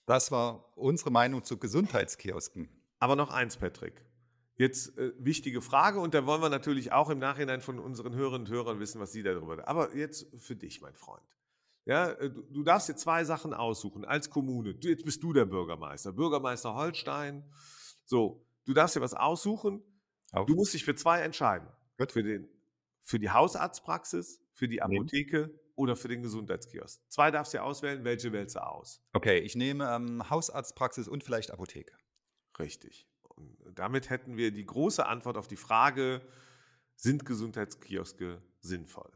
Das 0.07 0.31
war 0.31 0.77
unsere 0.77 1.11
Meinung 1.11 1.45
zu 1.45 1.59
Gesundheitskiosken. 1.59 2.69
Aber 2.99 3.17
noch 3.17 3.31
eins, 3.31 3.57
Patrick. 3.57 4.05
Jetzt 4.57 4.97
äh, 4.99 5.13
wichtige 5.19 5.61
Frage 5.61 5.99
und 5.99 6.15
da 6.15 6.27
wollen 6.27 6.41
wir 6.41 6.49
natürlich 6.49 6.93
auch 6.93 7.11
im 7.11 7.19
Nachhinein 7.19 7.61
von 7.61 7.79
unseren 7.81 8.15
Hörerinnen 8.15 8.47
und 8.47 8.53
Hörern 8.53 8.79
wissen, 8.79 9.01
was 9.01 9.11
sie 9.11 9.23
darüber 9.23 9.57
denken. 9.57 9.69
Aber 9.69 9.95
jetzt 9.97 10.27
für 10.39 10.55
dich, 10.55 10.81
mein 10.81 10.95
Freund. 10.95 11.25
Ja, 11.87 12.11
äh, 12.13 12.31
du, 12.31 12.43
du 12.43 12.63
darfst 12.63 12.89
dir 12.89 12.95
zwei 12.95 13.25
Sachen 13.25 13.53
aussuchen 13.53 14.05
als 14.05 14.31
Kommune. 14.31 14.75
Du, 14.75 14.89
jetzt 14.89 15.05
bist 15.05 15.23
du 15.23 15.33
der 15.33 15.45
Bürgermeister, 15.45 16.13
Bürgermeister 16.13 16.75
Holstein. 16.75 17.45
So, 18.05 18.47
du 18.65 18.75
darfst 18.75 18.95
dir 18.95 19.01
was 19.01 19.15
aussuchen. 19.15 19.83
Auf. 20.33 20.47
Du 20.47 20.55
musst 20.55 20.73
dich 20.73 20.85
für 20.85 20.95
zwei 20.95 21.21
entscheiden. 21.21 21.69
Gut. 21.99 22.13
Für, 22.13 22.23
den, 22.23 22.49
für 23.03 23.19
die 23.19 23.31
Hausarztpraxis, 23.31 24.41
für 24.53 24.69
die 24.69 24.77
Nehmen. 24.77 25.03
Apotheke 25.03 25.61
oder 25.75 25.97
für 25.97 26.09
den 26.09 26.23
Gesundheitskiosk. 26.23 27.01
Zwei 27.09 27.31
darfst 27.31 27.55
du 27.55 27.63
auswählen. 27.63 28.05
Welche 28.05 28.33
wählst 28.33 28.57
du 28.57 28.65
aus? 28.65 29.03
Okay, 29.13 29.39
ich 29.39 29.57
nehme 29.57 29.93
ähm, 29.93 30.31
Hausarztpraxis 30.31 31.09
und 31.09 31.25
vielleicht 31.25 31.51
Apotheke. 31.51 31.97
Richtig. 32.59 33.09
Und 33.37 33.79
damit 33.79 34.11
hätten 34.11 34.37
wir 34.37 34.51
die 34.51 34.67
große 34.67 35.07
Antwort 35.07 35.37
auf 35.37 35.49
die 35.49 35.57
Frage, 35.57 36.21
sind 36.97 37.27
Gesundheitskioske 37.27 38.41
sinnvoll? 38.61 39.11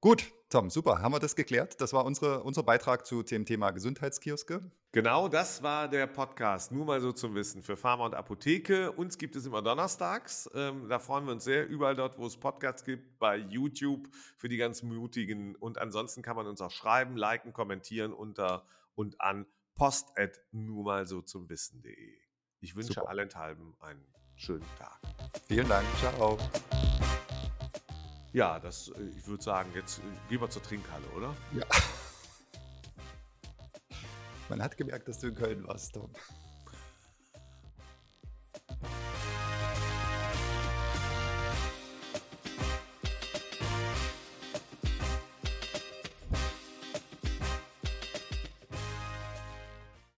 Gut, 0.00 0.32
Tom, 0.50 0.70
super. 0.70 1.00
Haben 1.00 1.12
wir 1.12 1.18
das 1.18 1.34
geklärt? 1.34 1.80
Das 1.80 1.92
war 1.92 2.04
unsere, 2.04 2.44
unser 2.44 2.62
Beitrag 2.62 3.04
zu 3.06 3.22
dem 3.24 3.44
Thema 3.44 3.72
Gesundheitskioske. 3.72 4.60
Genau, 4.92 5.26
das 5.26 5.62
war 5.62 5.88
der 5.88 6.06
Podcast. 6.06 6.70
Nur 6.70 6.84
mal 6.84 7.00
so 7.00 7.12
zum 7.12 7.34
Wissen 7.34 7.62
für 7.62 7.76
Pharma 7.76 8.04
und 8.04 8.14
Apotheke. 8.14 8.92
Uns 8.92 9.18
gibt 9.18 9.34
es 9.34 9.46
immer 9.46 9.62
donnerstags. 9.62 10.48
Ähm, 10.54 10.88
da 10.88 10.98
freuen 10.98 11.24
wir 11.24 11.32
uns 11.32 11.44
sehr. 11.44 11.66
Überall 11.66 11.96
dort, 11.96 12.18
wo 12.18 12.26
es 12.26 12.36
Podcasts 12.36 12.84
gibt, 12.84 13.18
bei 13.18 13.36
YouTube 13.36 14.08
für 14.36 14.48
die 14.48 14.58
ganz 14.58 14.82
Mutigen. 14.82 15.56
Und 15.56 15.78
ansonsten 15.78 16.22
kann 16.22 16.36
man 16.36 16.46
uns 16.46 16.60
auch 16.60 16.70
schreiben, 16.70 17.16
liken, 17.16 17.52
kommentieren 17.52 18.12
unter 18.12 18.64
und 18.94 19.20
an 19.20 19.46
post 19.74 20.12
nur 20.52 20.84
mal 20.84 21.06
so 21.06 21.20
zum 21.20 21.48
Wissen.de. 21.48 22.25
Ich 22.60 22.74
wünsche 22.74 22.94
Super. 22.94 23.08
allenthalben 23.08 23.74
einen 23.80 24.04
schönen 24.34 24.66
Tag. 24.78 24.98
Vielen 25.46 25.68
Dank. 25.68 25.86
Ciao. 25.98 26.38
Ja, 28.32 28.58
das, 28.58 28.88
äh, 28.88 29.02
ich 29.16 29.26
würde 29.26 29.42
sagen, 29.42 29.70
jetzt 29.74 29.98
äh, 29.98 30.02
gehen 30.28 30.40
wir 30.40 30.50
zur 30.50 30.62
Trinkhalle, 30.62 31.06
oder? 31.16 31.34
Ja. 31.54 31.64
Man 34.48 34.62
hat 34.62 34.76
gemerkt, 34.76 35.08
dass 35.08 35.20
du 35.20 35.28
in 35.28 35.34
Köln 35.34 35.66
warst, 35.66 35.94
Tom. 35.94 36.10